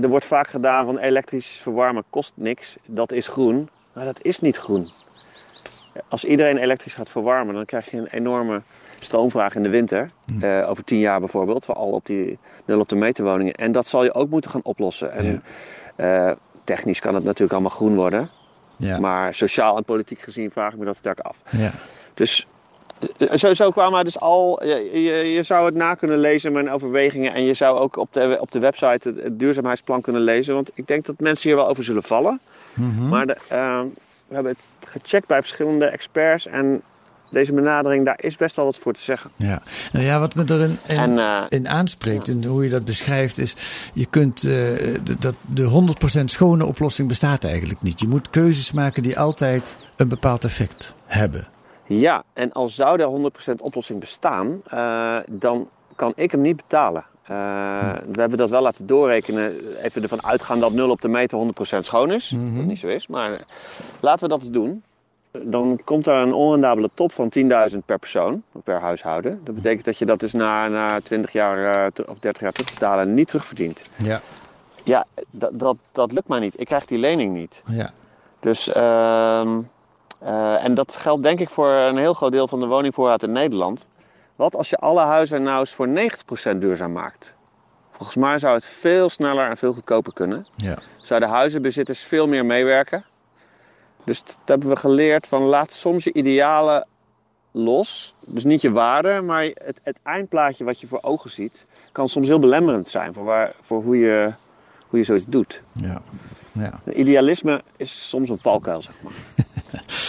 er 0.00 0.08
wordt 0.08 0.26
vaak 0.26 0.48
gedaan 0.48 0.84
van 0.84 0.98
elektrisch 0.98 1.48
verwarmen 1.48 2.04
kost 2.10 2.32
niks, 2.34 2.76
dat 2.86 3.12
is 3.12 3.28
groen. 3.28 3.68
Maar 3.92 4.04
dat 4.04 4.22
is 4.22 4.40
niet 4.40 4.56
groen. 4.56 4.88
Als 6.08 6.24
iedereen 6.24 6.56
elektrisch 6.56 6.94
gaat 6.94 7.08
verwarmen, 7.08 7.54
dan 7.54 7.64
krijg 7.64 7.90
je 7.90 7.96
een 7.96 8.06
enorme 8.06 8.62
stroomvraag 8.98 9.54
in 9.54 9.62
de 9.62 9.68
winter. 9.68 10.10
Eh, 10.40 10.68
over 10.68 10.84
tien 10.84 10.98
jaar 10.98 11.18
bijvoorbeeld, 11.20 11.64
vooral 11.64 11.90
op 11.90 12.06
die 12.06 12.38
nul 12.64 12.80
op 12.80 12.88
de 12.88 12.96
meter 12.96 13.24
woningen. 13.24 13.54
En 13.54 13.72
dat 13.72 13.86
zal 13.86 14.04
je 14.04 14.14
ook 14.14 14.28
moeten 14.28 14.50
gaan 14.50 14.64
oplossen. 14.64 15.12
En 15.12 15.42
eh, 15.96 16.32
technisch 16.64 17.00
kan 17.00 17.14
het 17.14 17.24
natuurlijk 17.24 17.52
allemaal 17.52 17.70
groen 17.70 17.94
worden. 17.94 18.30
Ja. 18.76 18.98
Maar 18.98 19.34
sociaal 19.34 19.76
en 19.76 19.84
politiek 19.84 20.20
gezien 20.20 20.50
vraag 20.50 20.72
ik 20.72 20.78
me 20.78 20.84
dat 20.84 20.96
sterk 20.96 21.20
af. 21.20 21.36
ja. 21.50 21.72
Dus 22.14 22.46
zo, 23.34 23.54
zo 23.54 23.70
kwamen 23.70 23.98
we 23.98 24.04
dus 24.04 24.20
al. 24.20 24.64
Je, 24.64 25.02
je, 25.02 25.14
je 25.32 25.42
zou 25.42 25.66
het 25.66 25.74
na 25.74 25.94
kunnen 25.94 26.18
lezen, 26.18 26.52
mijn 26.52 26.70
overwegingen. 26.70 27.34
En 27.34 27.42
je 27.42 27.54
zou 27.54 27.78
ook 27.78 27.96
op 27.96 28.12
de, 28.12 28.36
op 28.40 28.50
de 28.50 28.58
website 28.58 29.08
het, 29.08 29.22
het 29.22 29.38
duurzaamheidsplan 29.38 30.00
kunnen 30.00 30.22
lezen. 30.22 30.54
Want 30.54 30.70
ik 30.74 30.86
denk 30.86 31.06
dat 31.06 31.20
mensen 31.20 31.48
hier 31.48 31.58
wel 31.58 31.68
over 31.68 31.84
zullen 31.84 32.02
vallen. 32.02 32.40
Maar 33.08 33.26
de, 33.26 33.36
eh, 33.48 33.80
we 34.28 34.34
hebben 34.34 34.52
het 34.52 34.90
gecheckt 34.90 35.26
bij 35.26 35.40
verschillende 35.40 35.86
experts. 35.86 36.46
En 36.46 36.82
deze 37.30 37.52
benadering, 37.52 38.04
daar 38.04 38.18
is 38.20 38.36
best 38.36 38.56
wel 38.56 38.64
wat 38.64 38.78
voor 38.78 38.92
te 38.92 39.00
zeggen. 39.00 39.30
Ja, 39.36 39.62
nou 39.92 40.04
ja, 40.04 40.18
wat 40.20 40.34
me 40.34 40.44
erin 40.46 40.78
in, 40.86 40.96
En, 40.96 41.18
eh, 41.18 41.44
in 41.48 41.68
aanspreekt 41.68 42.28
en 42.28 42.44
hoe 42.44 42.64
je 42.64 42.70
dat 42.70 42.84
beschrijft 42.84 43.38
is, 43.38 43.56
je 43.92 44.06
kunt, 44.06 44.44
eh, 44.44 44.54
dat 45.18 45.34
de 45.46 45.62
100% 45.62 46.30
schone 46.30 46.64
oplossing 46.64 47.08
bestaat 47.08 47.44
eigenlijk 47.44 47.82
niet. 47.82 48.00
Je 48.00 48.08
moet 48.08 48.30
keuzes 48.30 48.72
maken 48.72 49.02
die 49.02 49.18
altijd 49.18 49.78
een 49.96 50.08
bepaald 50.08 50.44
effect 50.44 50.94
hebben. 51.06 51.48
Ja, 51.88 52.22
en 52.32 52.52
als 52.52 52.74
zou 52.74 52.96
de 52.96 53.30
100% 53.52 53.60
oplossing 53.60 54.00
bestaan, 54.00 54.62
eh, 54.70 55.16
dan 55.28 55.68
kan 55.96 56.12
ik 56.16 56.30
hem 56.30 56.40
niet 56.40 56.56
betalen. 56.56 57.04
Eh, 57.22 57.36
we 58.12 58.20
hebben 58.20 58.38
dat 58.38 58.50
wel 58.50 58.62
laten 58.62 58.86
doorrekenen, 58.86 59.56
even 59.82 60.02
ervan 60.02 60.24
uitgaan 60.24 60.60
dat 60.60 60.72
0 60.72 60.90
op 60.90 61.00
de 61.00 61.08
meter 61.08 61.38
100% 61.38 61.84
schoon 61.84 62.12
is. 62.12 62.28
Dat 62.28 62.64
niet 62.64 62.78
zo 62.78 62.86
is, 62.86 63.06
maar 63.06 63.32
eh, 63.32 63.40
laten 64.00 64.28
we 64.28 64.38
dat 64.38 64.52
doen. 64.52 64.82
dan 65.42 65.80
komt 65.84 66.06
er 66.06 66.14
een 66.14 66.32
onrendabele 66.32 66.90
top 66.94 67.12
van 67.12 67.28
10.000 67.28 67.78
per 67.84 67.98
persoon, 67.98 68.42
of 68.52 68.62
per 68.62 68.80
huishouden. 68.80 69.40
Dat 69.44 69.54
betekent 69.54 69.84
dat 69.84 69.98
je 69.98 70.06
dat 70.06 70.20
dus 70.20 70.32
na, 70.32 70.68
na 70.68 71.00
20 71.00 71.32
jaar 71.32 71.90
of 72.06 72.18
30 72.18 72.42
jaar 72.42 72.52
terugbetalen 72.52 73.14
niet 73.14 73.26
terugverdient. 73.28 73.82
Ja, 73.96 74.20
Ja, 74.84 75.06
dat, 75.30 75.58
dat, 75.58 75.76
dat 75.92 76.12
lukt 76.12 76.28
mij 76.28 76.40
niet. 76.40 76.60
Ik 76.60 76.66
krijg 76.66 76.84
die 76.84 76.98
lening 76.98 77.34
niet. 77.34 77.62
ja. 77.66 77.92
Dus, 78.40 78.68
ehm, 78.68 79.58
eh, 80.18 80.64
en 80.64 80.74
dat 80.74 80.96
geldt 80.96 81.22
denk 81.22 81.40
ik 81.40 81.48
voor 81.48 81.70
een 81.70 81.96
heel 81.96 82.14
groot 82.14 82.32
deel 82.32 82.48
van 82.48 82.60
de 82.60 82.66
woningvoorraad 82.66 83.22
in 83.22 83.32
Nederland. 83.32 83.88
Wat 84.36 84.56
als 84.56 84.70
je 84.70 84.76
alle 84.76 85.00
huizen 85.00 85.42
nou 85.42 85.58
eens 85.60 85.74
voor 85.74 85.88
90% 85.88 86.58
duurzaam 86.58 86.92
maakt? 86.92 87.34
Volgens 87.90 88.16
mij 88.16 88.38
zou 88.38 88.54
het 88.54 88.64
veel 88.64 89.08
sneller 89.08 89.50
en 89.50 89.56
veel 89.56 89.72
goedkoper 89.72 90.12
kunnen. 90.12 90.46
ja. 90.56 90.78
Zouden 91.02 91.28
huizenbezitters 91.28 92.02
veel 92.02 92.26
meer 92.26 92.46
meewerken. 92.46 93.04
Dus 94.04 94.22
dat 94.24 94.36
hebben 94.44 94.68
we 94.68 94.76
geleerd 94.76 95.26
van 95.26 95.42
laat 95.42 95.72
soms 95.72 96.04
je 96.04 96.12
idealen 96.12 96.86
los. 97.50 98.14
Dus 98.26 98.44
niet 98.44 98.60
je 98.60 98.70
waarde, 98.70 99.20
maar 99.20 99.42
het, 99.42 99.80
het 99.82 100.00
eindplaatje 100.02 100.64
wat 100.64 100.80
je 100.80 100.86
voor 100.86 100.98
ogen 101.02 101.30
ziet... 101.30 101.68
kan 101.92 102.08
soms 102.08 102.26
heel 102.26 102.38
belemmerend 102.38 102.88
zijn 102.88 103.14
voor, 103.14 103.24
waar, 103.24 103.52
voor 103.62 103.82
hoe, 103.82 103.98
je, 103.98 104.32
hoe 104.88 104.98
je 104.98 105.04
zoiets 105.04 105.26
doet. 105.26 105.62
ja. 105.74 106.02
ja. 106.52 106.80
Idealisme 106.92 107.62
is 107.76 108.08
soms 108.08 108.28
een 108.28 108.38
valkuil, 108.38 108.82
zeg 108.82 108.94
maar. 109.02 109.12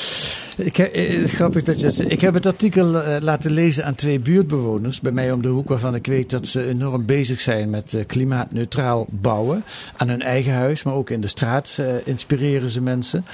Ik, 0.60 0.78
he- 0.78 0.84
eh, 0.84 1.26
grappig 1.26 1.64
dat 1.64 1.80
je 1.82 1.88
dat. 1.88 2.00
Ik 2.12 2.22
heb 2.22 2.34
het 2.34 2.46
artikel 2.46 3.02
eh, 3.02 3.22
laten 3.22 3.52
lezen 3.52 3.86
aan 3.86 3.96
twee 3.96 4.20
buurtbewoners 4.20 5.00
bij 5.00 5.12
mij 5.12 5.32
om 5.32 5.42
de 5.42 5.48
hoek, 5.48 5.70
waarvan 5.70 5.96
ik 5.96 6.06
weet 6.08 6.30
dat 6.30 6.48
ze 6.48 6.68
enorm 6.68 7.06
bezig 7.06 7.42
zijn 7.42 7.70
met 7.70 7.94
eh, 7.94 8.06
klimaatneutraal 8.06 9.06
bouwen. 9.10 9.64
Aan 9.98 10.10
hun 10.10 10.22
eigen 10.22 10.54
huis, 10.54 10.84
maar 10.84 10.94
ook 10.94 11.10
in 11.10 11.22
de 11.22 11.28
straat 11.28 11.78
eh, 11.80 11.86
inspireren 12.04 12.70
ze 12.70 12.82
mensen. 12.82 13.26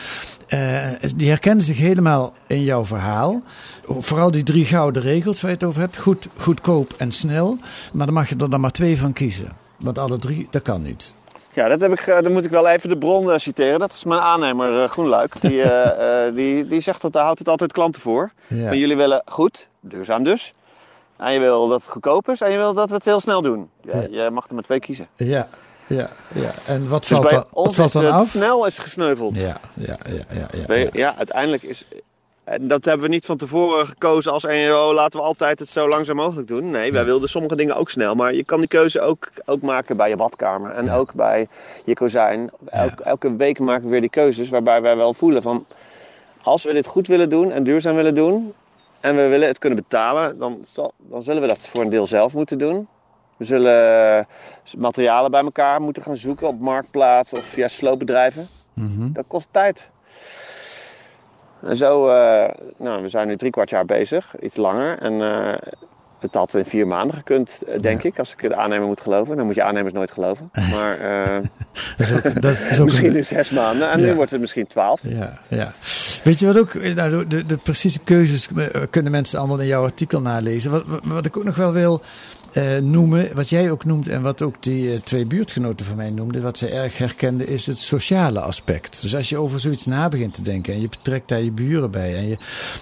Eh, 0.48 0.90
die 1.16 1.30
herkennen 1.30 1.66
zich 1.66 1.78
helemaal 1.78 2.34
in 2.48 2.64
jouw 2.64 2.86
verhaal. 2.86 3.42
Vooral 3.88 4.32
die 4.32 4.44
drie 4.44 4.66
gouden 4.66 5.02
regels 5.02 5.42
waar 5.42 5.52
je 5.52 5.58
het 5.58 5.66
over 5.66 5.82
hebt: 5.82 5.98
goed, 5.98 6.28
goedkoop 6.38 6.94
en 6.98 7.12
snel. 7.12 7.58
Maar 7.94 8.06
dan 8.06 8.16
mag 8.16 8.30
je 8.30 8.36
er 8.38 8.50
dan 8.50 8.60
maar 8.62 8.72
twee 8.72 8.98
van 8.98 9.14
kiezen. 9.14 9.52
Want 9.80 10.00
alle 10.00 10.18
drie, 10.18 10.48
dat 10.50 10.62
kan 10.62 10.82
niet. 10.82 11.14
Ja, 11.56 11.68
dat 11.68 11.82
heb 11.82 11.92
ik, 11.92 12.00
eh, 12.08 12.22
dan 12.22 12.32
moet 12.32 12.46
ik 12.46 12.52
wel 12.52 12.68
even 12.68 12.90
de 12.90 12.98
bron 12.98 13.32
eh, 13.32 13.38
citeren. 13.40 13.80
Dat 13.80 13.92
is 13.92 14.04
mijn 14.04 14.22
aannemer 14.22 14.82
eh, 14.84 14.90
Groenluik. 14.90 15.42
Die, 15.42 15.64
die, 16.34 16.68
die 16.68 16.82
zegt 16.82 17.02
dat 17.02 17.14
daar 17.14 17.24
houdt 17.24 17.40
het 17.40 17.48
altijd 17.50 17.72
klanten 17.72 18.02
voor. 18.02 18.32
Ja. 18.48 18.64
Maar 18.66 18.76
jullie 18.76 18.98
willen 18.98 19.22
goed, 19.26 19.68
duurzaam 19.80 20.24
dus. 20.24 20.54
En 21.18 21.34
je 21.34 21.40
wil 21.40 21.68
dat 21.68 21.82
het 21.82 21.90
goedkoop 21.90 22.30
is 22.30 22.42
en 22.42 22.52
je 22.52 22.58
wil 22.58 22.74
dat 22.74 22.90
we 22.90 22.96
het 22.96 23.06
heel 23.06 23.20
snel 23.20 23.42
doen. 23.42 23.70
Ja, 23.82 24.00
Ja. 24.10 24.24
Je 24.24 24.30
mag 24.32 24.48
er 24.48 24.54
maar 24.54 24.64
twee 24.64 24.80
kiezen. 24.80 25.08
Ja, 25.16 25.48
ja, 25.88 26.10
ja. 26.34 26.50
En 26.66 26.90
wat 26.90 27.00
Dus 27.02 27.10
valt, 27.10 27.22
bij 27.22 27.32
dan, 27.32 27.46
wat 27.52 27.74
valt 27.76 27.88
is 27.88 27.94
dan 27.94 28.04
het 28.04 28.14
af? 28.14 28.28
snel 28.28 28.66
is 28.66 28.78
gesneuveld. 28.78 29.40
Ja, 29.40 29.58
ja, 29.74 29.98
ja, 30.10 30.14
ja. 30.34 30.48
ja, 30.52 30.66
Bij- 30.66 30.84
ja. 30.84 30.90
ja, 30.94 31.16
uiteindelijk 31.18 31.64
is... 31.64 31.86
En 32.46 32.68
dat 32.68 32.86
hebben 32.86 33.06
we 33.06 33.14
niet 33.14 33.26
van 33.26 33.38
tevoren 33.38 33.88
gekozen 33.88 34.32
als 34.32 34.46
oh, 34.46 34.90
laten 34.94 35.20
we 35.20 35.26
altijd 35.26 35.60
het 35.60 35.70
zo 35.70 35.88
langzaam 35.88 36.16
mogelijk 36.16 36.48
doen. 36.48 36.70
Nee, 36.70 36.92
wij 36.92 37.06
wilden 37.06 37.30
sommige 37.30 37.56
dingen 37.56 37.76
ook 37.76 37.90
snel. 37.90 38.16
Maar 38.16 38.34
je 38.34 38.44
kan 38.44 38.60
die 38.60 38.68
keuze 38.68 39.02
ook, 39.02 39.30
ook 39.46 39.62
maken 39.62 39.98
bij 39.98 40.10
je 40.10 40.16
badkamer. 40.16 40.72
En 40.72 40.92
ook 40.92 41.14
bij 41.14 41.48
je 41.84 41.94
kozijn. 41.94 42.50
Elk- 42.70 43.00
elke 43.00 43.36
week 43.36 43.60
maken 43.60 43.84
we 43.84 43.90
weer 43.90 44.02
die 44.02 44.10
keuzes 44.10 44.50
waarbij 44.50 44.82
wij 44.82 44.96
wel 44.96 45.14
voelen 45.14 45.42
van... 45.42 45.66
Als 46.44 46.64
we 46.64 46.74
dit 46.74 46.86
goed 46.88 47.08
willen 47.08 47.30
doen 47.30 47.52
en 47.52 47.64
duurzaam 47.64 47.96
willen 47.96 48.16
doen... 48.16 48.54
en 49.00 49.16
we 49.16 49.28
willen 49.28 49.48
het 49.48 49.60
kunnen 49.60 49.80
betalen... 49.80 50.40
dan, 50.40 50.62
zal- 50.66 50.94
dan 50.98 51.24
zullen 51.24 51.42
we 51.42 51.48
dat 51.48 51.68
voor 51.68 51.82
een 51.84 51.90
deel 51.90 52.08
zelf 52.08 52.34
moeten 52.34 52.58
doen. 52.58 52.88
We 53.38 53.46
zullen 53.46 54.18
eh, 54.18 54.26
materialen 54.78 55.32
bij 55.32 55.42
elkaar 55.44 55.82
moeten 55.82 56.04
gaan 56.04 56.16
zoeken 56.18 56.48
op 56.48 56.60
marktplaats 56.60 57.34
of 57.34 57.46
via 57.46 57.68
sloopbedrijven. 57.68 58.48
Mhm. 58.74 59.12
Dat 59.12 59.26
kost 59.28 59.48
tijd. 59.52 59.90
En 61.66 61.76
zo, 61.76 62.10
eh, 62.10 62.50
nou, 62.78 63.02
we 63.02 63.10
zijn 63.10 63.28
nu 63.28 63.38
drie 63.38 63.52
kwart 63.52 63.70
jaar 63.70 63.86
bezig, 63.86 64.34
iets 64.42 64.56
langer. 64.56 64.98
En 65.00 65.22
eh, 65.22 65.54
het 66.20 66.34
had 66.34 66.54
in 66.54 66.66
vier 66.66 66.88
maanden 66.88 67.16
gekund, 67.18 67.62
eh, 67.68 67.80
denk 67.80 68.04
ik, 68.04 68.20
als 68.20 68.32
ik 68.32 68.42
de 68.50 68.56
aannemer 68.56 68.88
moet 68.88 69.02
geloven. 69.02 69.36
Dan 69.38 69.46
moet 69.46 69.56
je 69.56 69.64
aannemers 69.64 69.94
nooit 69.94 70.12
geloven. 70.12 70.50
Maar 70.74 70.98
Dat 71.98 72.08
is 72.08 72.14
ook, 72.14 72.42
dat 72.42 72.58
is 72.70 72.80
ook 72.80 72.86
misschien 72.86 73.10
een- 73.10 73.16
in 73.18 73.26
zes 73.26 73.50
maanden. 73.52 73.90
En 73.92 74.00
Ja. 74.00 74.06
nu 74.06 74.14
wordt 74.14 74.32
het 74.32 74.40
misschien 74.42 74.68
twaalf. 74.68 75.00
Ja, 75.04 75.34
ja. 75.48 75.72
Weet 76.24 76.40
je 76.40 76.46
wat 76.46 76.58
ook, 76.58 76.74
nou, 76.74 77.28
de, 77.28 77.46
de, 77.46 77.58
precieze 77.58 78.00
keuzes 78.00 78.48
kunnen 78.90 79.12
mensen 79.12 79.40
allemaal 79.40 79.60
in 79.60 79.68
jouw 79.68 79.84
artikel 79.84 80.22
nalezen. 80.22 80.72
Wat, 80.72 80.84
wat, 80.86 81.02
wat 81.04 81.26
ik 81.26 81.38
ook 81.38 81.44
nog 81.44 81.56
wel 81.56 81.72
wil 81.72 82.02
eh, 82.56 82.78
noemen, 82.82 83.36
wat 83.36 83.50
jij 83.50 83.72
ook 83.72 83.86
noemt 83.86 84.08
en 84.08 84.22
wat 84.22 84.42
ook 84.42 84.64
die 84.64 84.94
eh, 84.94 85.00
twee 85.00 85.26
buurtgenoten 85.26 85.86
van 85.86 85.96
mij 85.96 86.10
noemden, 86.10 86.42
wat 86.42 86.58
zij 86.58 86.72
erg 86.72 86.98
herkenden, 86.98 87.48
is 87.48 87.66
het 87.66 87.80
sociale 87.80 88.40
aspect. 88.40 89.02
Dus 89.02 89.16
als 89.16 89.30
je 89.30 89.38
over 89.38 89.60
zoiets 89.60 89.86
na 89.86 90.08
begint 90.10 90.34
te 90.34 90.42
denken 90.42 90.74
en 90.74 90.82
je 90.82 90.90
betrekt 90.90 91.30
daar 91.30 91.42
je 91.42 91.52
buren 91.52 91.92
bij, 91.92 92.16
en 92.16 92.28
je, 92.28 92.38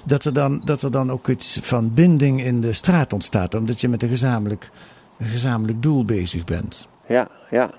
dat, 0.06 0.26
er 0.26 0.34
dan, 0.34 0.62
dat 0.66 0.82
er 0.82 0.92
dan 0.92 1.12
ook 1.12 1.28
iets 1.28 1.60
van 1.62 1.94
binding 1.94 2.44
in 2.44 2.62
de 2.62 2.74
straat 2.74 3.14
ontstaat, 3.14 3.56
omdat 3.56 3.82
je 3.82 3.90
met 3.90 4.04
een 4.04 4.10
gezamenlijk, 4.10 4.70
een 5.20 5.28
gezamenlijk 5.28 5.82
doel 5.82 6.06
bezig 6.06 6.44
bent. 6.44 6.88
Ja, 7.08 7.28
ja. 7.50 7.70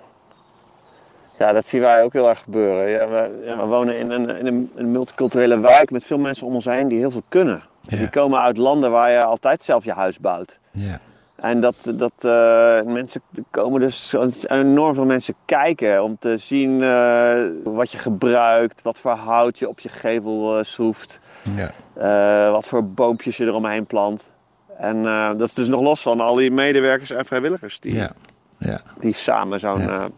Ja, 1.38 1.52
dat 1.52 1.66
zien 1.66 1.80
wij 1.80 2.02
ook 2.02 2.12
heel 2.12 2.28
erg 2.28 2.38
gebeuren. 2.38 2.90
Ja, 2.90 3.08
we, 3.08 3.42
ja, 3.46 3.56
we 3.56 3.64
wonen 3.64 3.98
in 3.98 4.10
een, 4.10 4.38
in 4.38 4.46
een, 4.46 4.70
een 4.74 4.92
multiculturele 4.92 5.60
wijk 5.60 5.90
met 5.90 6.04
veel 6.04 6.18
mensen 6.18 6.46
om 6.46 6.54
ons 6.54 6.64
heen 6.64 6.88
die 6.88 6.98
heel 6.98 7.10
veel 7.10 7.24
kunnen. 7.28 7.62
Ja. 7.80 7.96
Die 7.96 8.10
komen 8.10 8.40
uit 8.40 8.56
landen 8.56 8.90
waar 8.90 9.10
je 9.10 9.24
altijd 9.24 9.62
zelf 9.62 9.84
je 9.84 9.92
huis 9.92 10.18
bouwt. 10.18 10.58
Ja, 10.70 11.00
En 11.36 11.60
dat, 11.60 11.76
dat 11.94 12.12
eh, 12.18 12.92
mensen 12.92 13.20
komen 13.50 13.80
dus 13.80 14.14
enorm 14.46 14.94
veel 14.94 15.04
mensen 15.04 15.34
kijken 15.44 16.02
om 16.02 16.16
te 16.20 16.36
zien 16.38 16.82
eh, 16.82 17.44
wat 17.64 17.92
je 17.92 17.98
gebruikt, 17.98 18.82
wat 18.82 18.98
voor 18.98 19.12
hout 19.12 19.58
je 19.58 19.68
op 19.68 19.80
je 19.80 19.88
gevel 19.88 20.58
eh, 20.58 20.64
schroeft, 20.64 21.20
ja, 21.56 22.50
wat 22.50 22.66
voor 22.66 22.84
boompjes 22.84 23.36
je 23.36 23.44
eromheen 23.44 23.86
plant. 23.86 24.32
En 24.78 25.02
dat 25.38 25.48
is 25.48 25.54
dus 25.54 25.68
nog 25.68 25.80
los 25.80 26.02
van 26.02 26.20
al 26.20 26.34
die 26.34 26.50
medewerkers 26.50 27.10
en 27.10 27.24
vrijwilligers 27.24 27.80
die, 27.80 27.94
ja. 27.94 28.12
ja. 28.58 28.80
die 29.00 29.14
samen 29.14 29.60
zo'n 29.60 30.12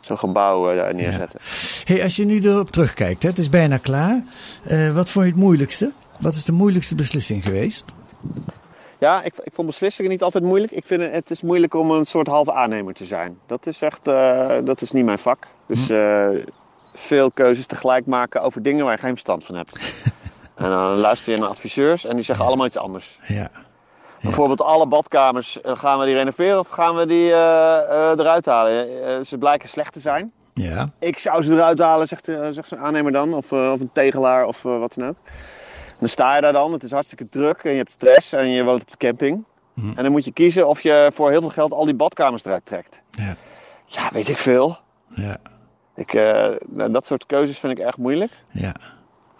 zo'n 0.00 0.18
gebouw 0.18 0.92
neerzetten. 0.92 1.40
Hey, 1.84 2.02
als 2.02 2.16
je 2.16 2.24
nu 2.24 2.38
erop 2.38 2.70
terugkijkt, 2.70 3.22
hè, 3.22 3.28
het 3.28 3.38
is 3.38 3.48
bijna 3.48 3.76
klaar. 3.76 4.22
Wat 4.92 5.10
vond 5.10 5.24
je 5.24 5.30
het 5.30 5.40
moeilijkste? 5.40 5.92
Wat 6.20 6.34
is 6.34 6.44
de 6.44 6.52
moeilijkste 6.52 6.94
beslissing 6.94 7.44
geweest? 7.44 7.84
Ja, 9.02 9.22
ik, 9.22 9.34
ik 9.42 9.52
vond 9.52 9.66
beslissingen 9.66 10.10
niet 10.10 10.22
altijd 10.22 10.44
moeilijk. 10.44 10.72
Ik 10.72 10.86
vind 10.86 11.02
het, 11.02 11.12
het 11.12 11.30
is 11.30 11.42
moeilijk 11.42 11.74
om 11.74 11.90
een 11.90 12.06
soort 12.06 12.26
halve 12.26 12.52
aannemer 12.52 12.94
te 12.94 13.04
zijn. 13.04 13.38
Dat 13.46 13.66
is 13.66 13.82
echt, 13.82 14.06
eh, 14.06 14.56
dat 14.64 14.80
is 14.82 14.92
niet 14.92 15.04
mijn 15.04 15.18
vak. 15.18 15.46
Dus 15.66 15.88
eh, 15.88 16.28
veel 16.94 17.30
keuzes 17.30 17.66
tegelijk 17.66 18.06
maken 18.06 18.42
over 18.42 18.62
dingen 18.62 18.84
waar 18.84 18.94
je 18.94 19.00
geen 19.00 19.10
verstand 19.10 19.44
van 19.44 19.54
hebt. 19.54 19.76
en 20.54 20.70
dan 20.70 20.96
luister 20.96 21.32
je 21.32 21.38
naar 21.38 21.48
adviseurs 21.48 22.04
en 22.04 22.16
die 22.16 22.24
zeggen 22.24 22.44
allemaal 22.44 22.66
iets 22.66 22.76
anders. 22.76 23.18
Ja, 23.26 23.50
Bijvoorbeeld 24.20 24.62
alle 24.62 24.86
badkamers, 24.86 25.60
eh, 25.60 25.76
gaan 25.76 25.98
we 25.98 26.04
die 26.04 26.14
renoveren 26.14 26.58
of 26.58 26.68
gaan 26.68 26.96
we 26.96 27.06
die 27.06 27.28
eruit 28.20 28.46
halen? 28.46 29.26
Ze 29.26 29.38
blijken 29.38 29.68
slecht 29.68 29.92
te 29.92 30.00
zijn. 30.00 30.32
ja, 30.54 30.90
Ik 30.98 31.18
zou 31.18 31.42
ze 31.42 31.52
eruit 31.52 31.78
halen, 31.78 32.08
zegt, 32.08 32.24
zegt 32.50 32.68
zo'n 32.68 32.78
aannemer 32.78 33.12
dan. 33.12 33.34
Of, 33.34 33.52
of 33.52 33.80
een 33.80 33.90
tegelaar 33.92 34.46
of 34.46 34.62
wat 34.62 34.94
dan 34.94 35.08
ook. 35.08 35.16
Dan 36.02 36.10
sta 36.10 36.34
je 36.34 36.40
daar 36.40 36.52
dan, 36.52 36.72
het 36.72 36.82
is 36.82 36.90
hartstikke 36.90 37.28
druk 37.28 37.62
en 37.64 37.70
je 37.70 37.76
hebt 37.76 37.92
stress 37.92 38.32
en 38.32 38.48
je 38.48 38.64
woont 38.64 38.82
op 38.82 38.90
de 38.90 38.96
camping. 38.96 39.44
En 39.74 40.02
dan 40.02 40.10
moet 40.10 40.24
je 40.24 40.32
kiezen 40.32 40.68
of 40.68 40.80
je 40.80 41.10
voor 41.14 41.30
heel 41.30 41.40
veel 41.40 41.48
geld 41.48 41.72
al 41.72 41.84
die 41.84 41.94
badkamers 41.94 42.44
eruit 42.44 42.66
trekt. 42.66 43.00
ja, 43.10 43.36
Ja, 43.86 44.08
weet 44.12 44.28
ik 44.28 44.36
veel. 44.36 44.76
ja, 45.08 45.36
Ik, 45.94 46.14
eh, 46.14 46.48
nou, 46.66 46.92
dat 46.92 47.06
soort 47.06 47.26
keuzes 47.26 47.58
vind 47.58 47.78
ik 47.78 47.84
erg 47.84 47.96
moeilijk. 47.96 48.32
ja, 48.50 48.74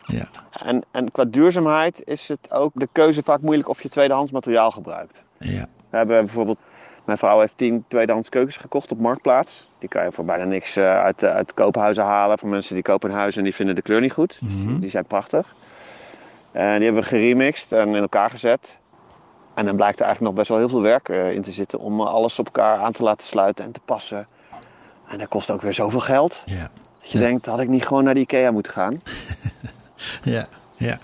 ja, 0.07 0.29
En, 0.65 0.83
en 0.91 1.11
qua 1.11 1.25
duurzaamheid 1.25 2.03
is 2.05 2.29
het 2.29 2.53
ook 2.53 2.71
de 2.75 2.89
keuze 2.93 3.23
vaak 3.23 3.41
moeilijk 3.41 3.69
of 3.69 3.83
je 3.83 3.89
tweedehands 3.89 4.31
materiaal 4.31 4.71
gebruikt. 4.71 5.23
ja, 5.39 5.67
We 5.91 5.97
hebben 5.97 6.25
bijvoorbeeld, 6.25 6.59
mijn 7.07 7.19
vrouw 7.19 7.41
heeft 7.41 7.57
tien 7.57 7.85
tweedehands 7.89 8.29
keukens 8.29 8.57
gekocht 8.57 8.93
op 8.93 8.99
Marktplaats. 8.99 9.69
Die 9.79 9.89
kan 9.89 10.05
je 10.05 10.13
voor 10.13 10.25
bijna 10.25 10.45
niks 10.45 10.77
eh, 10.77 11.03
uit, 11.03 11.23
eh, 11.23 11.31
uit 11.31 11.55
koophuizen 11.55 12.05
halen. 12.05 12.39
Voor 12.39 12.49
mensen 12.49 12.75
die 12.75 12.83
kopen 12.83 13.11
een 13.11 13.17
huis 13.17 13.37
en 13.37 13.45
die 13.45 13.55
vinden 13.55 13.75
de 13.75 13.83
kleur 13.83 14.01
niet 14.01 14.13
goed. 14.13 14.39
Dus 14.43 14.55
die 14.81 14.91
zijn 14.91 15.05
prachtig. 15.05 15.55
En 16.53 16.75
die 16.75 16.85
hebben 16.85 17.03
we 17.03 17.09
geremixed 17.09 17.73
en 17.73 17.89
in 17.89 18.03
elkaar 18.03 18.31
gezet. 18.31 18.77
En 19.55 19.65
dan 19.65 19.77
blijkt 19.77 20.01
er 20.01 20.05
eigenlijk 20.07 20.35
nog 20.37 20.45
best 20.45 20.49
wel 20.49 20.59
heel 20.59 20.69
veel 20.69 20.91
werk 20.91 21.09
eh, 21.09 21.33
in 21.33 21.43
te 21.43 21.51
zitten 21.53 21.79
om 21.79 22.01
alles 22.01 22.39
op 22.39 22.45
elkaar 22.47 22.79
aan 22.79 22.93
te 22.93 23.03
laten 23.03 23.27
sluiten 23.27 23.65
en 23.65 23.73
te 23.73 23.81
passen. 23.85 24.27
En 25.09 25.19
dat 25.19 25.29
kost 25.29 25.51
ook 25.51 25.63
weer 25.63 25.73
zoveel 25.73 26.01
geld. 26.01 26.43
ja, 26.45 26.71
Dat 27.01 27.11
je 27.11 27.19
Ja. 27.19 27.25
denkt, 27.25 27.47
had 27.47 27.61
ik 27.61 27.69
niet 27.69 27.87
gewoon 27.87 28.05
naar 28.05 28.15
de 28.15 28.21
Ikea 28.21 28.51
moeten 28.51 28.73
gaan? 28.73 29.01
ja, 30.35 30.47
ja. 30.77 30.99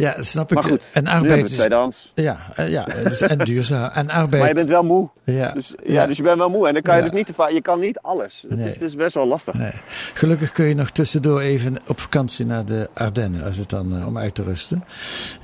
Ja, 0.00 0.14
dat 0.16 0.26
snap 0.26 0.52
ik. 0.52 0.62
Goed, 0.64 0.90
en 0.92 1.06
arbeid 1.06 1.44
is... 1.50 1.56
tweedehands. 1.56 2.12
Ja, 2.14 2.38
eh, 2.54 2.68
ja, 2.68 2.86
dus- 3.04 3.20
en 3.20 3.38
duurzaam. 3.38 3.90
En 3.90 4.10
arbeid... 4.10 4.40
Maar 4.42 4.48
je 4.48 4.54
bent 4.54 4.68
wel 4.68 4.84
moe. 4.84 5.08
ja, 5.24 5.50
Dus, 5.52 5.74
ja, 5.86 6.06
dus 6.06 6.16
je 6.16 6.22
bent 6.22 6.38
wel 6.38 6.50
moe. 6.50 6.66
En 6.66 6.72
dan 6.72 6.82
kan 6.82 6.96
je 6.96 7.02
Ja. 7.02 7.08
dus 7.08 7.18
niet 7.18 7.36
te. 7.36 7.54
Je 7.54 7.62
kan 7.62 7.80
niet 7.80 7.98
alles. 8.00 8.44
Het 8.48 8.82
is 8.82 8.94
best 8.94 9.14
wel 9.14 9.26
lastig. 9.26 9.54
Nee. 9.54 9.72
Gelukkig 10.14 10.52
kun 10.52 10.64
je 10.66 10.74
nog 10.74 10.90
tussendoor 10.90 11.40
even 11.40 11.76
op 11.86 12.00
vakantie 12.00 12.46
naar 12.46 12.64
de 12.64 12.88
Ardennen, 12.94 13.44
als 13.44 13.56
het 13.56 13.70
dan 13.70 13.96
eh, 14.00 14.06
om 14.06 14.18
uit 14.18 14.34
te 14.34 14.42
rusten. 14.42 14.84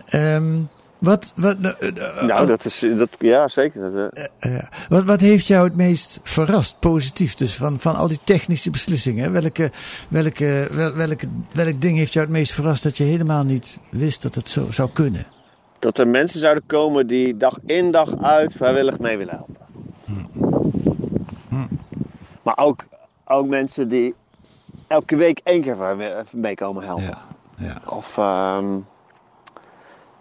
Ehm, 0.06 0.56
Wat, 1.04 1.32
wat, 1.36 1.56
eh, 1.60 1.88
eh, 1.88 2.22
Nou, 2.22 2.46
dat 2.46 2.64
is, 2.64 2.86
dat, 2.96 3.08
ja 3.18 3.48
zeker. 3.48 4.08
Eh. 4.38 4.52
Wat, 4.88 5.04
wat 5.04 5.20
heeft 5.20 5.46
jou 5.46 5.64
het 5.64 5.76
meest 5.76 6.20
verrast, 6.22 6.80
positief? 6.80 7.34
Dus 7.34 7.56
van, 7.56 7.80
van 7.80 7.96
al 7.96 8.08
die 8.08 8.20
technische 8.24 8.70
beslissingen. 8.70 9.32
Welke, 9.32 9.70
welke, 10.08 10.68
wel, 10.70 10.94
welke, 10.94 11.26
welk 11.52 11.80
ding 11.80 11.96
heeft 11.96 12.12
jou 12.12 12.26
het 12.26 12.34
meest 12.34 12.52
verrast 12.52 12.82
dat 12.82 12.96
je 12.96 13.04
helemaal 13.04 13.44
niet 13.44 13.78
wist 13.90 14.22
dat 14.22 14.34
het 14.34 14.48
zo 14.48 14.66
zou 14.70 14.90
kunnen? 14.92 15.26
dat 15.84 15.98
er 15.98 16.08
mensen 16.08 16.40
zouden 16.40 16.66
komen 16.66 17.06
die 17.06 17.36
dag 17.36 17.58
in 17.66 17.90
dag 17.90 18.22
uit 18.22 18.52
vrijwillig 18.52 18.98
mee 18.98 19.16
willen 19.16 19.34
helpen. 19.34 19.56
Maar 22.42 22.56
ook, 22.56 22.84
ook 23.24 23.46
mensen 23.46 23.88
die 23.88 24.14
elke 24.86 25.16
week 25.16 25.40
één 25.42 25.62
keer 25.62 25.76
mee 26.30 26.54
komen 26.54 26.84
helpen. 26.84 27.04
Ja. 27.04 27.18
ja. 27.56 27.80
Of 27.86 28.18
ehm, 28.18 28.66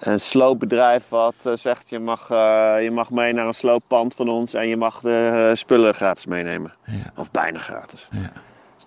een 0.03 0.19
sloopbedrijf 0.19 1.03
wat 1.09 1.33
eh, 1.43 1.53
zegt 1.55 1.89
je 1.89 1.99
mag, 1.99 2.29
eh, 2.29 2.75
je 2.81 2.91
mag 2.91 3.09
mee 3.09 3.33
naar 3.33 3.47
een 3.47 3.53
slooppand 3.53 4.15
van 4.15 4.29
ons 4.29 4.53
en 4.53 4.67
je 4.67 4.77
mag 4.77 4.99
de 4.99 5.47
eh, 5.49 5.55
spullen 5.55 5.93
gratis 5.93 6.25
meenemen. 6.25 6.73
Ja. 6.85 7.11
Of 7.15 7.31
bijna 7.31 7.59
gratis. 7.59 8.07
Ja. 8.11 8.31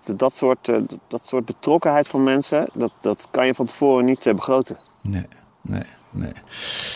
Dus 0.03 0.17
dat, 0.17 0.35
soort, 0.35 0.71
dat 1.07 1.21
soort 1.25 1.45
betrokkenheid 1.45 2.07
van 2.07 2.23
mensen, 2.23 2.67
dat, 2.73 2.91
dat 3.01 3.27
kan 3.31 3.45
je 3.45 3.53
van 3.53 3.65
tevoren 3.65 4.05
niet 4.05 4.23
begroten. 4.23 4.77
Nee, 5.01 5.25
nee, 5.61 5.83
nee, 6.11 6.33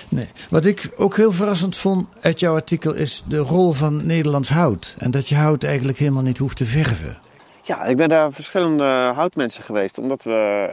nee. 0.10 0.30
Wat 0.50 0.66
ik 0.66 0.92
ook 0.98 1.16
heel 1.16 1.32
verrassend 1.32 1.76
vond 1.76 2.08
uit 2.22 2.40
jouw 2.40 2.54
artikel 2.54 2.94
is 2.94 3.24
de 3.24 3.38
rol 3.38 3.72
van 3.72 4.06
Nederlands 4.06 4.50
hout. 4.50 4.96
En 4.98 5.12
dat 5.12 5.30
je 5.30 5.36
hout 5.36 5.64
eigenlijk 5.64 5.98
helemaal 5.98 6.24
niet 6.24 6.38
hoeft 6.38 6.58
te 6.58 6.66
verven. 6.66 7.18
Ja, 7.62 7.84
ik 7.84 7.98
ben 7.98 8.10
daar 8.10 8.32
verschillende 8.32 9.12
houtmensen 9.16 9.64
geweest, 9.64 9.98
omdat 9.98 10.24
we 10.24 10.70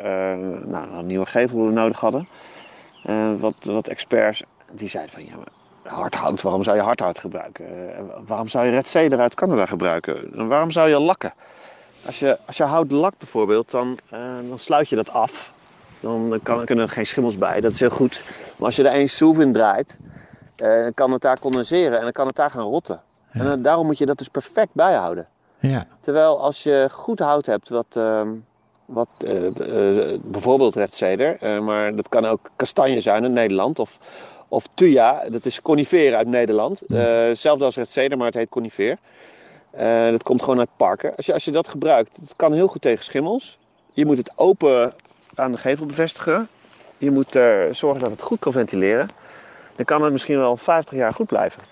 nou, 0.67 0.93
een 0.93 1.07
nieuwe 1.07 1.27
gevel 1.27 1.59
nodig 1.59 2.01
hadden. 2.01 2.29
Eh, 3.09 3.31
wat, 3.39 3.55
wat 3.65 3.89
experts 3.89 4.43
die 4.71 4.89
zeiden 4.89 5.13
van 5.13 5.25
ja, 5.25 5.37
maar 5.37 5.93
hardhout, 5.93 6.43
waarom 6.43 6.63
zou 6.63 6.77
je 6.77 6.83
hardhout 6.83 7.19
gebruiken? 7.19 7.95
Eh, 7.95 8.01
waarom 8.27 8.49
zou 8.49 8.65
je 8.65 8.71
red 8.71 8.89
cedar 8.89 9.21
uit 9.21 9.35
Canada 9.35 9.67
gebruiken? 9.67 10.35
En 10.35 10.49
waarom 10.49 10.71
zou 10.71 10.89
je 10.89 10.99
lakken? 10.99 11.33
Als 12.07 12.19
je, 12.19 12.39
als 12.47 12.57
je 12.57 12.63
hout 12.63 12.91
lakt 12.91 13.19
bijvoorbeeld, 13.19 13.71
dan, 13.71 13.99
eh, 14.11 14.21
dan 14.49 14.59
sluit 14.59 14.89
je 14.89 14.97
dat 14.97 15.11
af. 15.11 15.53
Dan 16.01 16.41
kan, 16.43 16.65
kunnen 16.65 16.85
er 16.85 16.91
geen 16.91 17.07
schimmels 17.07 17.39
bij, 17.39 17.61
dat 17.61 17.73
is 17.73 17.81
heel 17.81 17.91
goed. 17.91 18.23
Maar 18.57 18.67
als 18.67 18.77
je 18.77 18.83
er 18.83 18.93
één 18.93 19.09
schroef 19.09 19.39
in 19.39 19.53
draait, 19.53 19.97
dan 20.57 20.95
kan 20.95 21.13
het 21.13 21.23
daar 21.23 21.39
condenseren 21.39 21.97
en 21.97 22.03
dan 22.03 22.13
kan 22.13 22.27
het 22.27 22.37
daar 22.37 22.51
gaan 22.51 22.63
rotten. 22.63 23.01
En 23.31 23.63
daarom 23.63 23.87
moet 23.87 23.99
je 23.99 24.07
dat 24.07 24.19
dus 24.19 24.29
perfect 24.29 24.73
bijhouden. 24.73 25.27
Ja, 25.59 25.87
Terwijl 26.01 26.41
als 26.41 26.63
je 26.63 26.89
goed 26.93 27.19
hout 27.19 27.47
hebt, 27.47 27.69
wat, 27.69 27.87
ehm, 27.93 28.29
wat 28.89 29.09
eh, 29.25 29.47
eh, 29.47 30.21
bijvoorbeeld 30.25 30.75
red 30.75 30.95
cedar, 30.95 31.37
eh, 31.41 31.61
maar 31.61 31.95
dat 31.95 32.09
kan 32.09 32.27
ook 32.27 32.51
kastanje 32.57 33.01
zijn 33.01 33.25
in 33.25 33.33
Nederland, 33.33 33.79
of, 33.79 33.99
of 34.49 34.69
tuya, 34.75 35.25
dat 35.29 35.45
is 35.45 35.63
conifeer 35.63 36.15
uit 36.15 36.27
Nederland. 36.27 36.83
Hetzelfde 36.89 37.65
als 37.65 37.77
red 37.77 37.89
cedar, 37.89 38.19
maar 38.19 38.27
het 38.27 38.37
heet 38.37 38.49
conifeer. 38.49 38.99
Dat 40.11 40.23
komt 40.23 40.43
gewoon 40.43 40.59
uit 40.59 40.69
parken. 40.77 41.17
Als 41.17 41.27
je, 41.27 41.33
als 41.33 41.45
je 41.45 41.51
dat 41.51 41.69
gebruikt, 41.69 42.19
dat 42.21 42.37
kan 42.37 42.53
heel 42.53 42.69
goed 42.69 42.83
tegen 42.83 43.05
schimmels. 43.05 43.59
Je 43.93 44.07
moet 44.07 44.19
het 44.19 44.33
open 44.37 44.95
aan 45.35 45.53
de 45.53 45.59
gevel 45.59 45.87
bevestigen. 45.87 46.49
Je 46.99 47.11
moet 47.11 47.35
er 47.35 47.75
zorgen 47.75 48.01
dat 48.01 48.11
het 48.11 48.23
goed 48.23 48.39
kan 48.39 48.53
ventileren. 48.53 49.07
Dan 49.77 49.85
kan 49.85 50.03
het 50.03 50.13
misschien 50.13 50.39
wel 50.39 50.57
50 50.57 50.95
jaar 50.95 51.13
goed 51.13 51.27
blijven. 51.27 51.63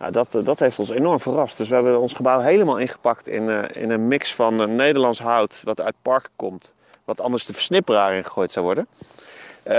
Nou, 0.00 0.12
dat, 0.12 0.34
eh, 0.34 0.44
dat 0.44 0.58
heeft 0.58 0.78
ons 0.78 0.90
enorm 0.90 1.20
verrast. 1.20 1.56
Dus 1.56 1.68
we 1.68 1.74
hebben 1.74 2.00
ons 2.00 2.12
gebouw 2.12 2.40
helemaal 2.40 2.78
ingepakt 2.78 3.28
in, 3.28 3.48
eh, 3.48 3.82
in 3.82 3.90
een 3.90 4.08
mix 4.08 4.34
van 4.34 4.60
eh, 4.60 4.68
Nederlands 4.68 5.18
hout, 5.18 5.60
wat 5.64 5.80
uit 5.80 5.94
parken 6.02 6.30
komt, 6.36 6.72
wat 7.04 7.20
anders 7.20 7.46
de 7.46 7.52
versnipperaar 7.52 8.14
in 8.14 8.24
gegooid 8.24 8.52
zou 8.52 8.64
worden. 8.64 8.86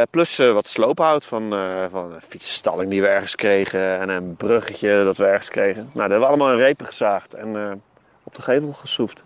Plus 0.10 0.38
wat 0.38 0.68
sloophout 0.68 1.26
van, 1.26 1.50
van 1.92 2.14
een 2.14 2.22
fietsenstalling 2.28 2.90
die 2.90 3.02
we 3.02 3.08
ergens 3.08 3.36
kregen 3.36 4.00
en 4.00 4.10
een 4.10 4.36
bruggetje 4.36 5.04
dat 5.04 5.18
we 5.18 5.26
ergens 5.26 5.50
kregen. 5.50 5.82
Nou, 5.82 5.92
dat 5.94 6.02
hebben 6.02 6.20
we 6.20 6.26
allemaal 6.26 6.52
in 6.52 6.58
repen 6.58 6.86
gezaagd 6.86 7.34
en 7.34 7.82
op 8.24 8.36
de 8.36 8.42
gevel 8.42 8.72
geschroefd. 8.74 9.24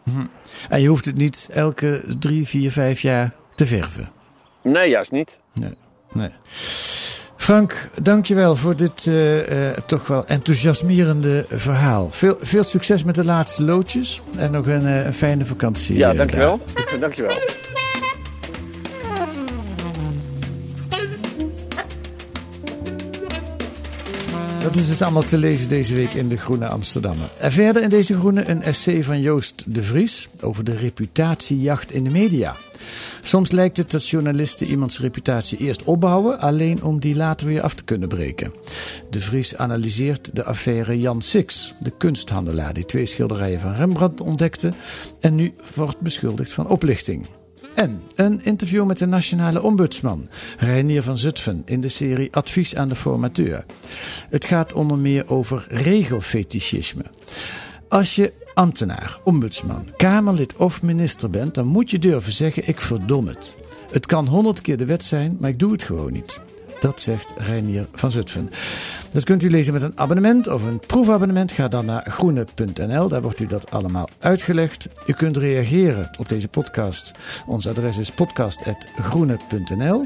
en 0.69 0.81
je 0.81 0.87
hoeft 0.87 1.05
het 1.05 1.15
niet 1.15 1.47
elke 1.51 2.03
drie, 2.19 2.47
vier, 2.47 2.71
vijf 2.71 3.01
jaar 3.01 3.33
te 3.55 3.65
verven. 3.65 4.11
Nee, 4.61 4.89
juist 4.89 5.11
niet. 5.11 5.39
Nee, 5.53 5.73
nee. 6.11 6.31
Frank, 7.45 7.89
dankjewel 8.01 8.55
voor 8.55 8.75
dit 8.75 9.07
eh, 9.07 9.69
eh, 9.69 9.77
toch 9.85 10.07
wel 10.07 10.25
enthousiasmerende 10.27 11.45
verhaal. 11.49 12.09
Veel, 12.11 12.37
veel 12.41 12.63
succes 12.63 13.03
met 13.03 13.15
de 13.15 13.23
laatste 13.23 13.63
loodjes 13.63 14.21
en 14.37 14.51
nog 14.51 14.67
een, 14.67 14.87
eh, 14.87 15.11
fijne 15.11 15.45
vakantie. 15.45 15.97
Ja, 15.97 16.13
dankjewel. 16.13 16.61
dankjewel. 16.99 17.37
Dat 24.59 24.75
is 24.75 24.87
dus 24.87 25.01
allemaal 25.01 25.23
te 25.23 25.37
lezen 25.37 25.69
deze 25.69 25.95
week 25.95 26.13
in 26.13 26.29
de 26.29 26.37
Groene 26.37 26.67
Amsterdammer. 26.67 27.29
En 27.39 27.51
verder 27.51 27.81
in 27.81 27.89
deze 27.89 28.17
Groene 28.17 28.49
een 28.49 28.63
essay 28.63 29.03
van 29.03 29.21
Joost 29.21 29.63
de 29.67 29.83
Vries 29.83 30.29
over 30.41 30.63
de 30.63 30.75
reputatiejacht 30.75 31.91
in 31.91 32.03
de 32.03 32.09
media. 32.09 32.55
Soms 33.21 33.51
lijkt 33.51 33.77
het 33.77 33.91
dat 33.91 34.07
journalisten 34.07 34.67
iemands 34.67 34.99
reputatie 34.99 35.57
eerst 35.57 35.83
opbouwen, 35.83 36.39
alleen 36.39 36.83
om 36.83 36.99
die 36.99 37.15
later 37.15 37.47
weer 37.47 37.61
af 37.61 37.73
te 37.73 37.83
kunnen 37.83 38.07
breken. 38.07 38.53
De 39.09 39.21
Vries 39.21 39.55
analyseert 39.55 40.35
de 40.35 40.43
affaire 40.43 40.99
Jan 40.99 41.21
Six, 41.21 41.73
de 41.79 41.91
kunsthandelaar 41.97 42.73
die 42.73 42.85
twee 42.85 43.05
schilderijen 43.05 43.59
van 43.59 43.73
Rembrandt 43.73 44.21
ontdekte 44.21 44.73
en 45.19 45.35
nu 45.35 45.53
wordt 45.75 45.99
beschuldigd 45.99 46.51
van 46.51 46.67
oplichting. 46.67 47.25
En 47.75 48.01
een 48.15 48.43
interview 48.43 48.85
met 48.85 48.97
de 48.97 49.05
nationale 49.05 49.61
ombudsman, 49.61 50.27
Reinier 50.57 51.03
van 51.03 51.17
Zutphen, 51.17 51.61
in 51.65 51.81
de 51.81 51.89
serie 51.89 52.35
Advies 52.35 52.75
aan 52.75 52.87
de 52.87 52.95
formateur. 52.95 53.65
Het 54.29 54.45
gaat 54.45 54.73
onder 54.73 54.97
meer 54.97 55.29
over 55.29 55.65
regelfetischisme. 55.69 57.03
Als 57.89 58.15
je 58.15 58.33
ambtenaar, 58.53 59.19
ombudsman, 59.23 59.85
kamerlid 59.97 60.55
of 60.55 60.81
minister 60.81 61.29
bent, 61.29 61.53
dan 61.55 61.67
moet 61.67 61.91
je 61.91 61.99
durven 61.99 62.31
zeggen: 62.31 62.67
ik 62.67 62.81
verdom 62.81 63.27
het. 63.27 63.53
Het 63.91 64.05
kan 64.05 64.27
honderd 64.27 64.61
keer 64.61 64.77
de 64.77 64.85
wet 64.85 65.03
zijn, 65.03 65.37
maar 65.39 65.49
ik 65.49 65.59
doe 65.59 65.71
het 65.71 65.83
gewoon 65.83 66.13
niet. 66.13 66.41
Dat 66.79 67.01
zegt 67.01 67.33
Reinier 67.37 67.87
van 67.93 68.11
Zutphen. 68.11 68.49
Dat 69.11 69.23
kunt 69.23 69.43
u 69.43 69.49
lezen 69.49 69.73
met 69.73 69.81
een 69.81 69.97
abonnement 69.99 70.47
of 70.47 70.63
een 70.63 70.79
proefabonnement. 70.79 71.51
Ga 71.51 71.67
dan 71.67 71.85
naar 71.85 72.11
groene.nl, 72.11 73.07
daar 73.07 73.21
wordt 73.21 73.39
u 73.39 73.45
dat 73.45 73.71
allemaal 73.71 74.09
uitgelegd. 74.19 74.87
U 75.07 75.13
kunt 75.13 75.37
reageren 75.37 76.09
op 76.19 76.29
deze 76.29 76.47
podcast. 76.47 77.11
Ons 77.45 77.67
adres 77.67 77.97
is 77.97 78.11
podcast.groene.nl. 78.11 80.05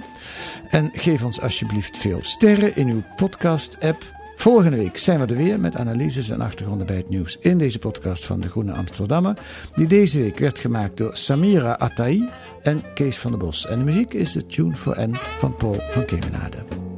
En 0.70 0.89
geef 0.94 1.24
ons 1.24 1.42
alsjeblieft 1.42 1.98
veel 1.98 2.22
sterren 2.22 2.76
in 2.76 2.88
uw 2.88 3.04
podcast-app. 3.15 4.18
Volgende 4.39 4.78
week 4.78 4.97
zijn 4.97 5.19
we 5.19 5.25
er 5.25 5.36
weer 5.36 5.60
met 5.60 5.75
analyses 5.75 6.30
en 6.30 6.41
achtergronden 6.41 6.88
bij 6.88 6.95
het 6.95 7.10
nieuws 7.10 7.38
in 7.39 7.58
deze 7.58 7.80
podcast 7.80 8.25
van 8.25 8.39
de 8.39 8.49
Groene 8.49 8.73
Amsterdammer. 8.73 9.38
Die 9.75 9.88
deze 9.88 10.19
week 10.19 10.39
werd 10.39 10.60
gemaakt 10.60 10.97
door 10.97 11.15
Samira 11.15 11.78
Atai 11.78 12.30
en 12.62 12.93
Kees 12.93 13.17
van 13.17 13.32
der 13.32 13.39
Bos. 13.39 13.67
En 13.67 13.78
de 13.78 13.84
muziek 13.84 14.13
is 14.13 14.32
de 14.32 14.45
Tune 14.45 14.75
for 14.75 15.10
N 15.10 15.15
van 15.15 15.56
Paul 15.56 15.82
van 15.89 16.06
Kemenade. 16.06 16.88